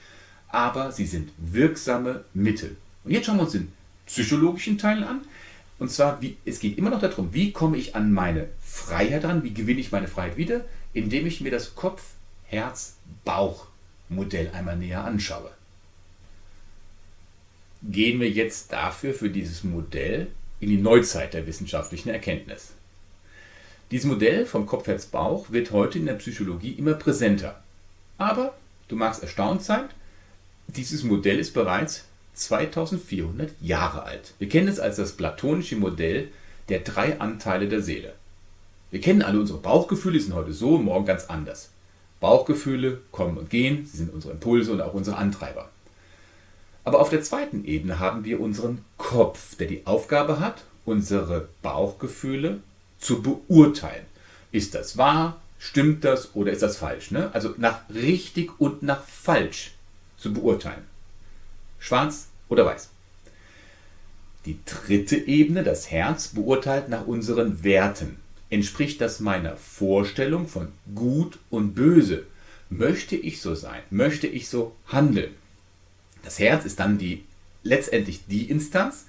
[0.49, 2.77] aber sie sind wirksame Mittel.
[3.05, 3.73] Und jetzt schauen wir uns den
[4.07, 5.21] psychologischen Teil an.
[5.79, 9.45] Und zwar, wie, es geht immer noch darum, wie komme ich an meine Freiheit ran,
[9.45, 12.03] wie gewinne ich meine Freiheit wieder, indem ich mir das Kopf,
[12.47, 13.67] Herz, Bauch
[14.09, 15.51] Modell einmal näher anschaue
[17.83, 20.29] gehen wir jetzt dafür für dieses Modell
[20.61, 22.73] in die Neuzeit der wissenschaftlichen Erkenntnis.
[23.91, 27.63] Dieses Modell vom Kopf, Herz, Bauch wird heute in der Psychologie immer präsenter.
[28.19, 28.55] Aber
[28.89, 29.89] du magst erstaunt sein,
[30.69, 32.05] dieses Modell ist bereits
[32.35, 34.35] 2400 Jahre alt.
[34.39, 36.29] Wir kennen es als das platonische Modell
[36.69, 38.15] der drei Anteile der Seele.
[38.91, 41.71] Wir kennen alle unsere Bauchgefühle, die sind heute so, morgen ganz anders.
[42.21, 45.69] Bauchgefühle kommen und gehen, sie sind unsere Impulse und auch unsere Antreiber.
[46.85, 52.61] Aber auf der zweiten Ebene haben wir unseren Kopf, der die Aufgabe hat, unsere Bauchgefühle
[52.99, 54.07] zu beurteilen.
[54.53, 55.41] Ist das wahr?
[55.59, 57.11] Stimmt das oder ist das falsch?
[57.11, 57.31] Ne?
[57.35, 59.73] Also nach richtig und nach falsch
[60.19, 60.83] zu beurteilen.
[61.79, 62.91] Schwarz oder weiß.
[64.45, 68.17] Die dritte Ebene, das Herz, beurteilt nach unseren Werten.
[68.51, 72.25] Entspricht das meiner Vorstellung von gut und böse?
[72.71, 73.81] Möchte ich so sein?
[73.91, 75.35] Möchte ich so handeln?
[76.23, 77.25] Das Herz ist dann die,
[77.63, 79.07] letztendlich die Instanz,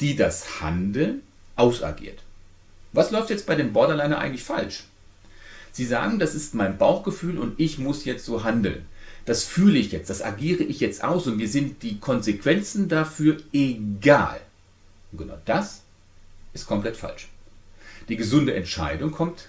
[0.00, 1.22] die das Handeln
[1.56, 2.22] ausagiert.
[2.92, 4.84] Was läuft jetzt bei dem Borderliner eigentlich falsch?
[5.72, 8.86] Sie sagen, das ist mein Bauchgefühl und ich muss jetzt so handeln.
[9.26, 13.36] Das fühle ich jetzt, das agiere ich jetzt aus und mir sind die Konsequenzen dafür
[13.52, 14.40] egal.
[15.10, 15.82] Und genau das
[16.54, 17.28] ist komplett falsch.
[18.08, 19.48] Die gesunde Entscheidung kommt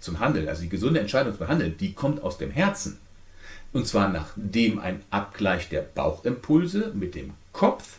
[0.00, 2.96] zum Handeln, also die gesunde Entscheidung zum Handeln, die kommt aus dem Herzen.
[3.74, 7.98] Und zwar nachdem ein Abgleich der Bauchimpulse mit dem Kopf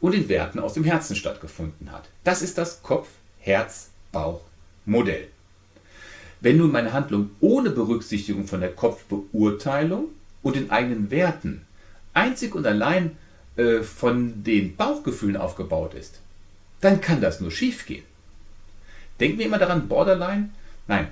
[0.00, 2.10] und den Werten aus dem Herzen stattgefunden hat.
[2.22, 5.28] Das ist das Kopf-Herz-Bauch-Modell.
[6.40, 10.08] Wenn nun meine Handlung ohne Berücksichtigung von der Kopfbeurteilung
[10.44, 11.66] und den eigenen Werten
[12.12, 13.16] einzig und allein
[13.56, 16.20] äh, von den Bauchgefühlen aufgebaut ist,
[16.80, 18.04] dann kann das nur schiefgehen.
[19.18, 20.50] Denken wir immer daran, Borderline?
[20.86, 21.08] Nein.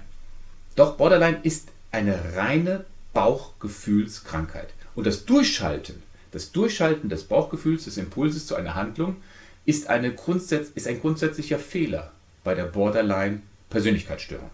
[0.76, 4.68] Doch Borderline ist eine reine Bauchgefühlskrankheit.
[4.94, 9.16] Und das Durchschalten, das Durchschalten des Bauchgefühls, des Impulses zu einer Handlung,
[9.64, 12.12] ist, eine Grundsätz ist ein grundsätzlicher Fehler.
[12.44, 14.50] bei der Borderline-Persönlichkeitsstörung.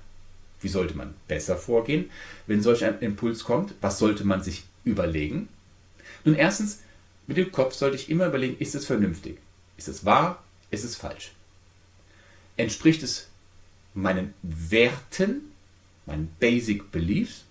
[0.61, 2.11] Wie sollte man besser vorgehen,
[2.47, 3.73] wenn solch ein Impuls kommt?
[3.81, 5.49] Was sollte man sich überlegen?
[6.25, 6.81] Nun, erstens,
[7.27, 9.39] mit dem Kopf sollte ich immer überlegen, ist es vernünftig?
[9.77, 10.43] Ist es wahr?
[10.71, 11.33] Ist es falsch?
[12.57, 13.29] Entspricht es
[13.95, 15.53] meinen Werten,
[16.07, 17.45] meinen Basic Beliefs?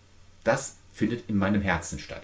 [0.43, 2.23] Das findet in meinem Herzen statt.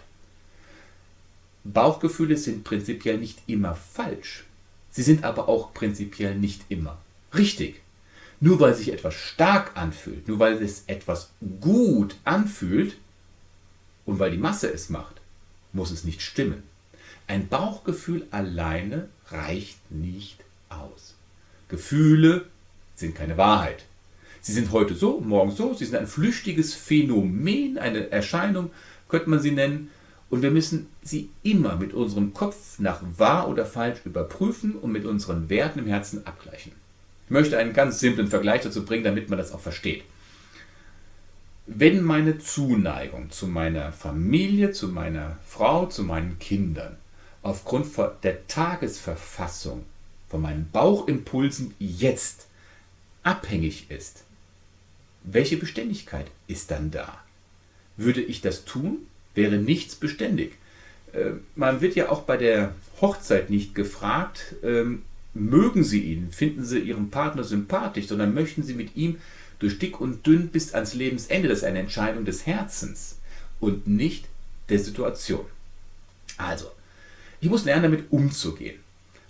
[1.64, 4.46] Bauchgefühle sind prinzipiell nicht immer falsch.
[4.92, 7.00] Sie sind aber auch prinzipiell nicht immer
[7.34, 7.82] richtig.
[8.40, 11.30] Nur weil sich etwas stark anfühlt, nur weil es etwas
[11.62, 12.98] gut anfühlt
[14.06, 15.22] und weil die Masse es macht,
[15.72, 16.64] muss es nicht stimmen.
[17.28, 21.16] Ein Bauchgefühl alleine reicht nicht aus.
[21.70, 22.46] Gefühle
[22.96, 23.86] sind keine Wahrheit.
[24.42, 28.72] Sie sind heute so, morgen so, sie sind ein flüchtiges Phänomen, eine Erscheinung,
[29.08, 29.90] könnte man sie nennen,
[30.30, 35.06] und wir müssen sie immer mit unserem Kopf nach wahr oder falsch überprüfen und mit
[35.06, 36.72] unseren Werten im Herzen abgleichen.
[37.26, 40.04] Ich möchte einen ganz simplen Vergleich dazu bringen, damit man das auch versteht.
[41.66, 46.98] Wenn meine Zuneigung zu meiner Familie, zu meiner Frau, zu meinen Kindern
[47.42, 47.88] aufgrund
[48.24, 49.84] der Tagesverfassung
[50.30, 52.48] von meinen Bauchimpulsen jetzt
[53.24, 54.24] abhängig ist,
[55.24, 57.18] welche Beständigkeit ist dann da?
[57.96, 60.54] Würde ich das tun, wäre nichts beständig.
[61.14, 65.04] Äh, man wird ja auch bei der Hochzeit nicht gefragt, ähm,
[65.34, 69.18] mögen Sie ihn, finden Sie Ihren Partner sympathisch, sondern möchten Sie mit ihm
[69.64, 71.48] durch dick und dünn bis ans Lebensende.
[71.48, 73.18] Das ist eine Entscheidung des Herzens
[73.60, 74.26] und nicht
[74.70, 75.46] der Situation.
[76.38, 76.66] Also,
[77.40, 78.80] ich muss lernen, damit umzugehen.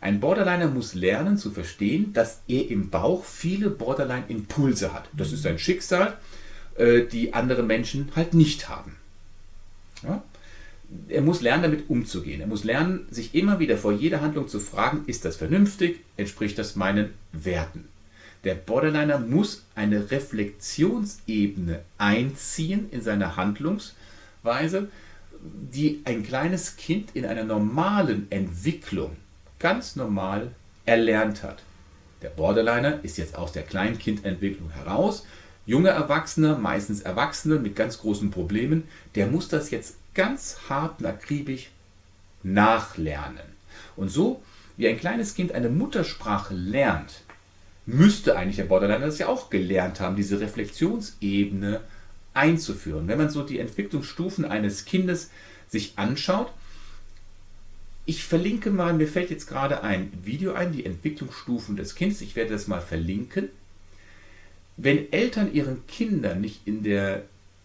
[0.01, 5.07] Ein Borderliner muss lernen zu verstehen, dass er im Bauch viele Borderline-Impulse hat.
[5.13, 6.17] Das ist ein Schicksal,
[6.75, 8.97] äh, die andere Menschen halt nicht haben.
[10.01, 10.23] Ja?
[11.09, 12.41] Er muss lernen, damit umzugehen.
[12.41, 16.57] Er muss lernen, sich immer wieder vor jeder Handlung zu fragen, ist das vernünftig, entspricht
[16.57, 17.87] das meinen Werten.
[18.43, 24.89] Der Borderliner muss eine Reflexionsebene einziehen in seine Handlungsweise,
[25.41, 29.15] die ein kleines Kind in einer normalen Entwicklung
[29.59, 30.51] ganz normal
[30.85, 31.63] erlernt hat.
[32.21, 35.25] Der Borderliner ist jetzt aus der Kleinkindentwicklung heraus.
[35.65, 38.83] Junge Erwachsene, meistens Erwachsene mit ganz großen Problemen,
[39.15, 41.69] der muss das jetzt ganz hart und akribisch
[42.43, 43.53] nachlernen.
[43.95, 44.41] Und so
[44.75, 47.22] wie ein kleines Kind eine Muttersprache lernt,
[47.85, 51.81] müsste eigentlich der Borderliner das ja auch gelernt haben, diese Reflexionsebene
[52.33, 53.07] einzuführen.
[53.07, 55.31] Wenn man so die Entwicklungsstufen eines Kindes
[55.67, 56.51] sich anschaut,
[58.05, 62.21] ich verlinke mal, mir fällt jetzt gerade ein Video ein, die Entwicklungsstufen des Kindes.
[62.21, 63.49] Ich werde das mal verlinken.
[64.75, 67.23] Wenn Eltern ihren Kindern nicht in der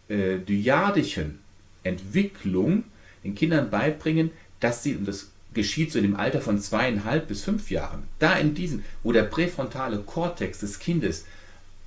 [0.08, 1.40] äh, dyadischen
[1.82, 2.84] Entwicklung
[3.24, 7.42] den Kindern beibringen, dass sie, und das geschieht so in dem Alter von zweieinhalb bis
[7.42, 11.24] fünf Jahren, da in diesem, wo der präfrontale Kortex des Kindes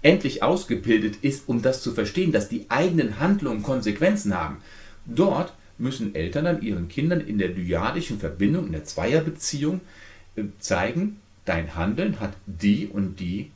[0.01, 4.57] endlich ausgebildet ist, um das zu verstehen, dass die eigenen Handlungen Konsequenzen haben,
[5.05, 9.81] dort müssen Eltern dann ihren Kindern in der dyadischen Verbindung, in der Zweierbeziehung
[10.35, 13.51] äh, zeigen, dein Handeln hat die und die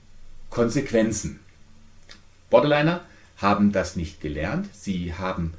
[0.50, 1.40] Konsequenzen.
[2.50, 3.02] Borderliner
[3.38, 4.68] haben das nicht gelernt.
[4.74, 5.54] Sie haben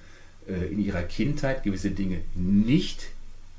[0.49, 3.09] äh, in ihrer Kindheit gewisse Dinge nicht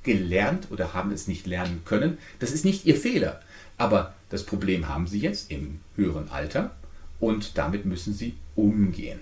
[0.07, 2.17] gelernt oder haben es nicht lernen können.
[2.39, 3.41] Das ist nicht ihr Fehler.
[3.77, 6.75] Aber das Problem haben sie jetzt im höheren Alter
[7.19, 9.19] und damit müssen sie umgehen.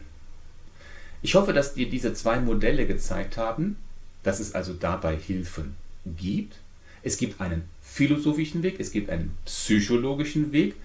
[1.21, 3.75] Ich hoffe, dass dir diese zwei Modelle gezeigt haben,
[4.23, 5.75] dass es also dabei Hilfen
[6.17, 6.59] gibt.
[7.03, 10.75] Es gibt einen philosophischen Weg, es gibt einen psychologischen Weg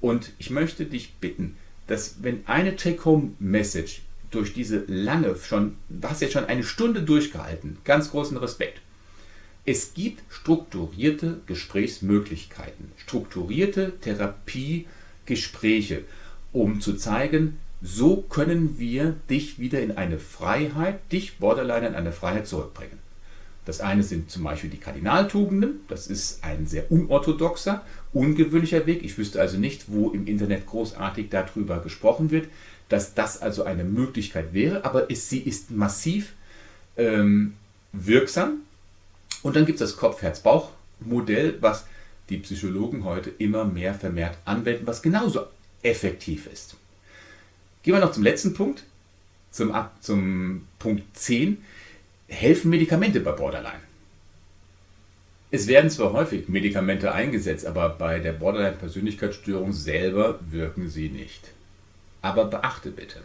[0.00, 1.56] und ich möchte dich bitten,
[1.86, 7.78] dass wenn eine Take-Home-Message durch diese lange schon, du hast jetzt schon eine Stunde durchgehalten,
[7.84, 8.80] ganz großen Respekt.
[9.64, 16.04] Es gibt strukturierte Gesprächsmöglichkeiten, strukturierte Therapiegespräche,
[16.52, 22.12] um zu zeigen, so können wir dich wieder in eine Freiheit, dich Borderline in eine
[22.12, 22.98] Freiheit zurückbringen.
[23.64, 25.80] Das eine sind zum Beispiel die Kardinaltugenden.
[25.88, 29.04] Das ist ein sehr unorthodoxer, ungewöhnlicher Weg.
[29.04, 32.48] Ich wüsste also nicht, wo im Internet großartig darüber gesprochen wird,
[32.88, 34.84] dass das also eine Möglichkeit wäre.
[34.84, 36.32] Aber ist, sie ist massiv
[36.96, 37.54] ähm,
[37.92, 38.60] wirksam.
[39.42, 41.86] Und dann gibt es das Kopf-Herz-Bauch-Modell, was
[42.28, 45.46] die Psychologen heute immer mehr vermehrt anwenden, was genauso
[45.82, 46.76] effektiv ist.
[47.82, 48.84] Gehen wir noch zum letzten Punkt,
[49.50, 51.58] zum, zum Punkt 10.
[52.28, 53.80] Helfen Medikamente bei Borderline?
[55.50, 61.50] Es werden zwar häufig Medikamente eingesetzt, aber bei der Borderline-Persönlichkeitsstörung selber wirken sie nicht.
[62.22, 63.22] Aber beachte bitte,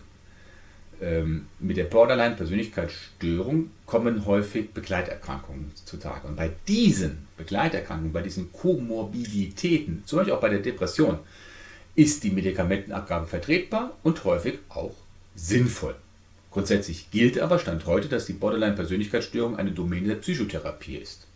[1.01, 6.27] ähm, mit der Borderline-Persönlichkeitsstörung kommen häufig Begleiterkrankungen zutage.
[6.27, 11.19] Und bei diesen Begleiterkrankungen, bei diesen Komorbiditäten, zum Beispiel auch bei der Depression,
[11.95, 14.95] ist die Medikamentenabgabe vertretbar und häufig auch
[15.35, 15.95] sinnvoll.
[16.51, 21.27] Grundsätzlich gilt aber Stand heute, dass die Borderline-Persönlichkeitsstörung eine Domäne der Psychotherapie ist.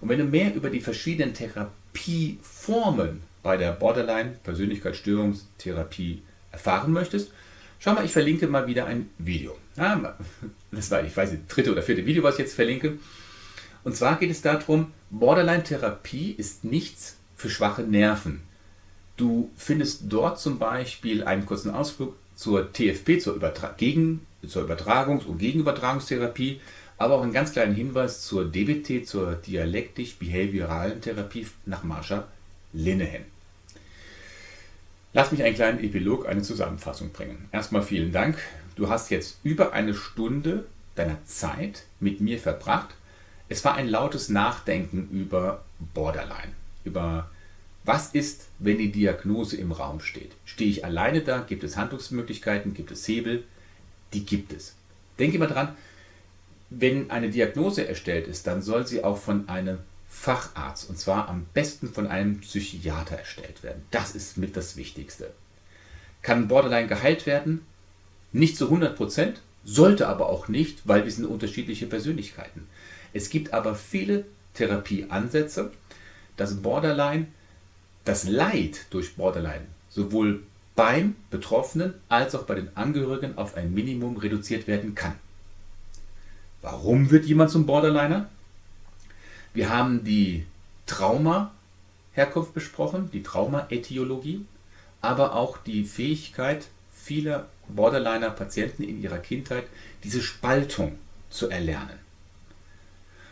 [0.00, 6.22] Und wenn du mehr über die verschiedenen Therapieformen bei der Borderline-Persönlichkeitsstörungstherapie
[6.52, 7.32] erfahren möchtest,
[7.78, 9.56] schau mal, ich verlinke mal wieder ein Video.
[10.72, 12.98] Das war, ich weiß, das dritte oder vierte Video, was ich jetzt verlinke.
[13.84, 18.42] Und zwar geht es darum, Borderline-Therapie ist nichts für schwache Nerven.
[19.16, 25.24] Du findest dort zum Beispiel einen kurzen Ausflug zur TFP, zur, Übertra Gegen zur Übertragungs-
[25.24, 26.60] und Gegenübertragungstherapie,
[26.98, 32.26] aber auch einen ganz kleinen Hinweis zur DBT, zur dialektisch-behavioralen Therapie nach Marsha
[32.72, 33.24] Linehan.
[35.16, 37.48] Lass mich einen kleinen Epilog, eine Zusammenfassung bringen.
[37.50, 38.36] Erstmal vielen Dank.
[38.74, 42.90] Du hast jetzt über eine Stunde deiner Zeit mit mir verbracht.
[43.48, 45.64] Es war ein lautes Nachdenken über
[45.94, 46.52] Borderline,
[46.84, 47.30] über
[47.82, 50.32] was ist, wenn die Diagnose im Raum steht.
[50.44, 51.38] Stehe ich alleine da?
[51.38, 52.74] Gibt es Handlungsmöglichkeiten?
[52.74, 53.44] Gibt es Hebel?
[54.12, 54.74] Die gibt es.
[55.18, 55.74] Denke mal dran,
[56.68, 59.78] wenn eine Diagnose erstellt ist, dann soll sie auch von einem
[60.18, 63.82] Facharzt und zwar am besten von einem Psychiater erstellt werden.
[63.90, 65.30] Das ist mit das Wichtigste.
[66.22, 67.64] Kann Borderline geheilt werden?
[68.32, 72.66] Nicht zu 100 Prozent, sollte aber auch nicht, weil wir sind unterschiedliche Persönlichkeiten.
[73.12, 75.70] Es gibt aber viele Therapieansätze,
[76.36, 77.28] dass Borderline,
[78.04, 80.42] das Leid durch Borderline sowohl
[80.74, 85.14] beim Betroffenen als auch bei den Angehörigen auf ein Minimum reduziert werden kann.
[86.62, 88.28] Warum wird jemand zum Borderliner?
[89.56, 90.44] Wir haben die
[90.84, 94.44] Trauma-Herkunft besprochen, die Trauma-Ätiologie,
[95.00, 99.64] aber auch die Fähigkeit vieler Borderliner-Patienten in ihrer Kindheit,
[100.04, 100.98] diese Spaltung
[101.30, 101.98] zu erlernen.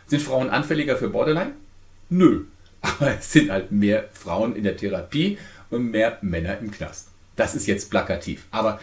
[0.07, 1.51] Sind Frauen anfälliger für Borderline?
[2.09, 2.45] Nö,
[2.81, 5.37] aber es sind halt mehr Frauen in der Therapie
[5.69, 7.09] und mehr Männer im Knast.
[7.35, 8.79] Das ist jetzt plakativ, aber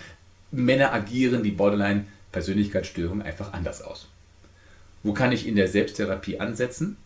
[0.52, 4.06] Männer agieren die Borderline-Persönlichkeitsstörung einfach anders aus.
[5.02, 6.98] Wo kann ich in der Selbsttherapie ansetzen?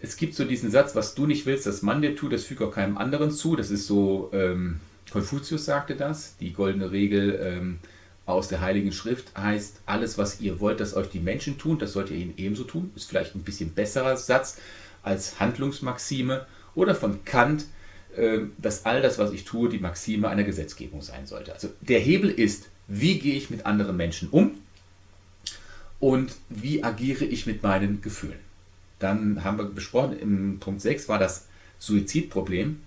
[0.00, 2.62] Es gibt so diesen Satz, was du nicht willst, dass man dir tut, das fügt
[2.62, 3.56] auch keinem anderen zu.
[3.56, 4.80] Das ist so, ähm,
[5.10, 7.78] Konfuzius sagte das, die goldene Regel ähm,
[8.26, 11.92] aus der Heiligen Schrift heißt, alles, was ihr wollt, dass euch die Menschen tun, das
[11.92, 12.90] sollt ihr ihnen ebenso tun.
[12.94, 14.58] Ist vielleicht ein bisschen besserer Satz
[15.02, 16.46] als Handlungsmaxime.
[16.74, 17.64] Oder von Kant,
[18.16, 21.54] äh, dass all das, was ich tue, die Maxime einer Gesetzgebung sein sollte.
[21.54, 24.58] Also der Hebel ist, wie gehe ich mit anderen Menschen um
[26.00, 28.45] und wie agiere ich mit meinen Gefühlen.
[28.98, 31.46] Dann haben wir besprochen, im Punkt 6 war das
[31.78, 32.82] Suizidproblem.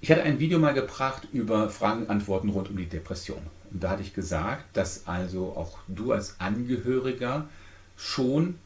[0.00, 3.42] Ich hatte ein Video mal gebracht über Fragen und Antworten rund um die Depression.
[3.72, 7.48] Und da hatte ich gesagt, dass also auch du als Angehöriger
[7.96, 8.58] schon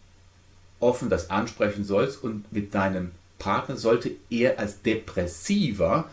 [0.78, 6.11] offen das ansprechen sollst und mit deinem Partner sollte er als Depressiver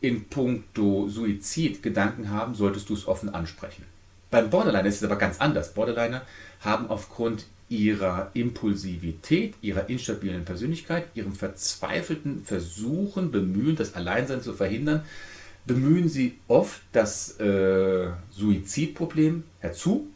[0.00, 3.84] in puncto Suizid Gedanken haben, solltest du es offen ansprechen.
[4.30, 5.74] Beim Borderliner ist es aber ganz anders.
[5.74, 6.22] Borderliner
[6.60, 15.04] haben aufgrund ihrer Impulsivität, ihrer instabilen Persönlichkeit, ihrem verzweifelten Versuchen, Bemühen, das Alleinsein zu verhindern,
[15.64, 20.08] bemühen sie oft das äh, Suizidproblem herzu,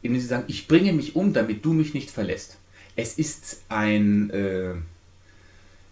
[0.00, 2.56] indem sie sagen, ich bringe mich um, damit du mich nicht verlässt.
[2.96, 4.74] Es ist ein, äh,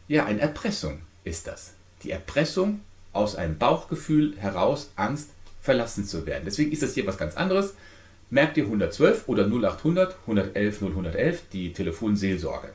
[0.08, 1.74] ja, eine Erpressung, ist das.
[2.02, 2.80] Die Erpressung
[3.12, 5.28] aus einem Bauchgefühl heraus, Angst,
[5.60, 6.44] verlassen zu werden.
[6.46, 7.74] Deswegen ist das hier was ganz anderes.
[8.30, 12.68] Merkt ihr 112 oder 0800 111 0111 die Telefonseelsorge.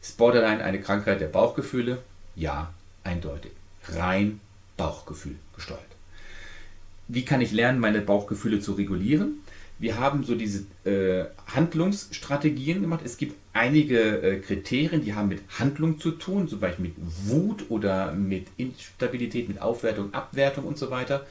[0.00, 1.98] Ist Borderline eine Krankheit der Bauchgefühle?
[2.36, 2.72] Ja,
[3.04, 3.52] eindeutig.
[3.88, 4.40] Rein
[4.76, 5.80] Bauchgefühl gesteuert.
[7.08, 9.40] Wie kann ich lernen, meine Bauchgefühle zu regulieren?
[9.78, 13.00] Wir haben so diese äh, Handlungsstrategien gemacht.
[13.04, 17.66] Es gibt einige äh, Kriterien, die haben mit Handlung zu tun, zum Beispiel mit Wut
[17.68, 21.26] oder mit Instabilität, mit Aufwertung, Abwertung und so weiter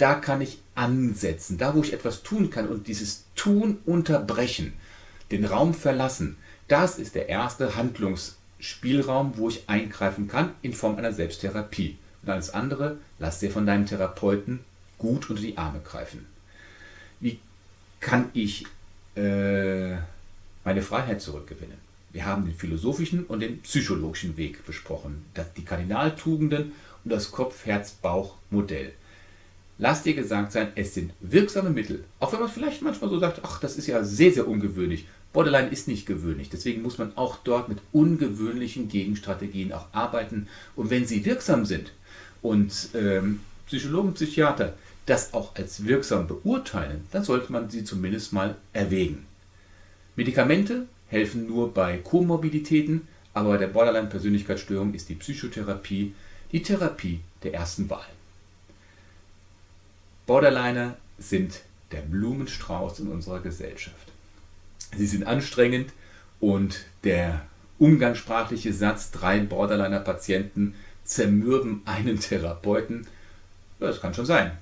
[0.00, 4.72] da kann ich ansetzen, da wo ich etwas tun kann und dieses Tun unterbrechen,
[5.30, 6.36] den Raum verlassen,
[6.68, 11.98] das ist der erste Handlungsspielraum, wo ich eingreifen kann in Form einer Selbsttherapie.
[12.22, 14.60] Und alles andere, lass dir von deinem Therapeuten
[14.98, 16.26] gut unter die Arme greifen.
[17.18, 17.38] Wie
[17.98, 18.66] kann ich
[19.16, 19.96] äh,
[20.64, 21.78] meine Freiheit zurückgewinnen?
[22.12, 25.24] Wir haben den philosophischen und den psychologischen Weg besprochen,
[25.56, 26.72] die Kardinaltugenden
[27.04, 28.92] und das Kopf-Herz-Bauch-Modell.
[29.82, 32.04] Lass dir gesagt sein, es sind wirksame Mittel.
[32.18, 35.06] Auch wenn man vielleicht manchmal so sagt, ach, das ist ja sehr, sehr ungewöhnlich.
[35.32, 36.50] Borderline ist nicht gewöhnlich.
[36.50, 40.48] Deswegen muss man auch dort mit ungewöhnlichen Gegenstrategien auch arbeiten.
[40.76, 41.92] Und wenn sie wirksam sind
[42.42, 44.74] und ähm, Psychologen, Psychiater
[45.06, 49.24] das auch als wirksam beurteilen, dann sollte man sie zumindest mal erwägen.
[50.14, 56.12] Medikamente helfen nur bei Komorbiditäten, aber bei der Borderline-Persönlichkeitsstörung ist die Psychotherapie
[56.52, 58.06] Die Therapie der ersten Wahl.
[60.30, 64.12] Borderliner sind der Blumenstrauß in unserer Gesellschaft.
[64.96, 65.92] Sie sind anstrengend
[66.38, 67.44] und der
[67.80, 73.08] umgangssprachliche Satz, drei Borderliner-Patienten zermürben einen Therapeuten,
[73.80, 74.52] das kann schon sein.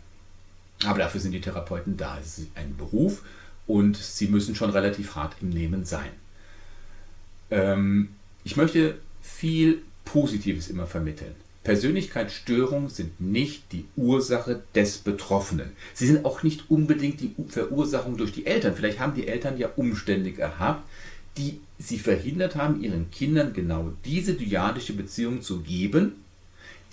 [0.86, 2.16] Aber dafür sind die Therapeuten da.
[2.18, 3.22] Es ist ein Beruf
[3.66, 6.12] und sie müssen schon relativ hart im Nehmen sein.
[7.50, 11.34] Ähm, ich möchte viel Positives immer vermitteln.
[11.68, 15.72] Persönlichkeitsstörungen sind nicht die Ursache des Betroffenen.
[15.92, 18.74] Sie sind auch nicht unbedingt die Verursachung durch die Eltern.
[18.74, 20.88] Vielleicht haben die Eltern ja Umstände gehabt,
[21.36, 26.24] die sie verhindert haben, ihren Kindern genau diese dyadische Beziehung zu geben,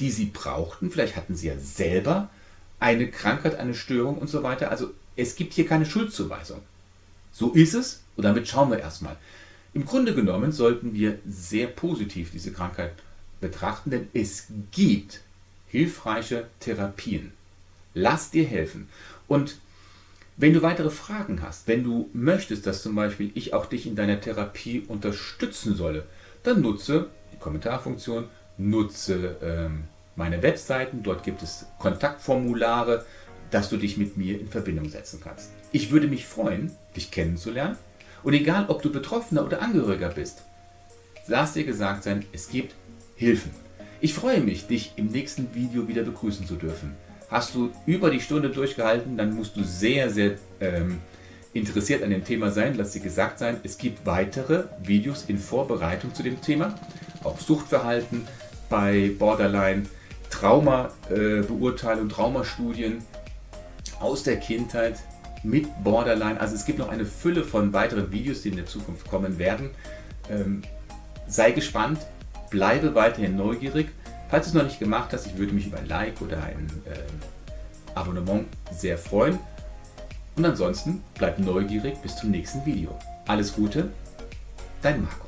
[0.02, 0.92] die sie brauchten.
[0.92, 2.30] Vielleicht hatten sie ja selber
[2.78, 4.72] eine Krankheit, eine Störung und so weiter.
[4.72, 6.60] Also es gibt hier keine Schuldzuweisung.
[7.32, 9.16] So ist es und damit schauen wir erstmal.
[9.74, 12.92] Im Grunde genommen sollten wir sehr positiv diese Krankheit
[13.42, 15.22] betrachten, denn es gibt
[15.68, 17.32] hilfreiche Therapien.
[17.94, 18.90] Lass dir helfen.
[19.28, 19.58] Und
[20.38, 23.96] wenn du weitere Fragen hast, wenn du möchtest, dass zum Beispiel ich auch dich in
[23.96, 26.06] deiner Therapie unterstützen solle,
[26.44, 28.26] dann nutze die Kommentarfunktion,
[28.58, 33.06] nutze ähm, meine Webseiten, dort gibt es Kontaktformulare,
[33.52, 35.52] dass du dich mit mir in Verbindung setzen kannst.
[35.72, 37.78] Ich würde mich freuen, dich kennenzulernen.
[38.24, 40.44] Und egal, ob du Betroffener oder Angehöriger bist,
[41.28, 42.76] lass dir gesagt sein, es gibt
[43.16, 43.52] Hilfen.
[44.02, 46.96] Ich freue mich, dich im nächsten Video wieder begrüßen zu dürfen.
[47.30, 51.00] Hast du über die Stunde durchgehalten, dann musst du sehr, sehr ähm,
[51.54, 52.76] interessiert an dem Thema sein.
[52.78, 56.76] Lass dir gesagt sein, es gibt weitere Videos in Vorbereitung zu dem Thema.
[57.24, 58.28] Auch Suchtverhalten
[58.70, 59.84] bei Borderline,
[60.30, 62.98] Trauma-Beurteilung, äh, Traumastudien
[64.00, 65.00] aus der Kindheit
[65.44, 66.40] mit Borderline.
[66.40, 69.70] Also es gibt noch eine Fülle von weiteren Videos, die in der Zukunft kommen werden.
[70.30, 70.64] Ähm,
[71.28, 72.00] sei gespannt,
[72.50, 73.90] bleibe weiterhin neugierig.
[74.30, 76.68] Falls du es noch nicht gemacht hast, ich würde mich über ein Like oder ein
[76.86, 79.40] äh, Abonnement sehr freuen.
[80.36, 82.98] Und ansonsten bleib neugierig bis zum nächsten Video.
[83.28, 83.90] Alles Gute,
[84.82, 85.25] dein Marco.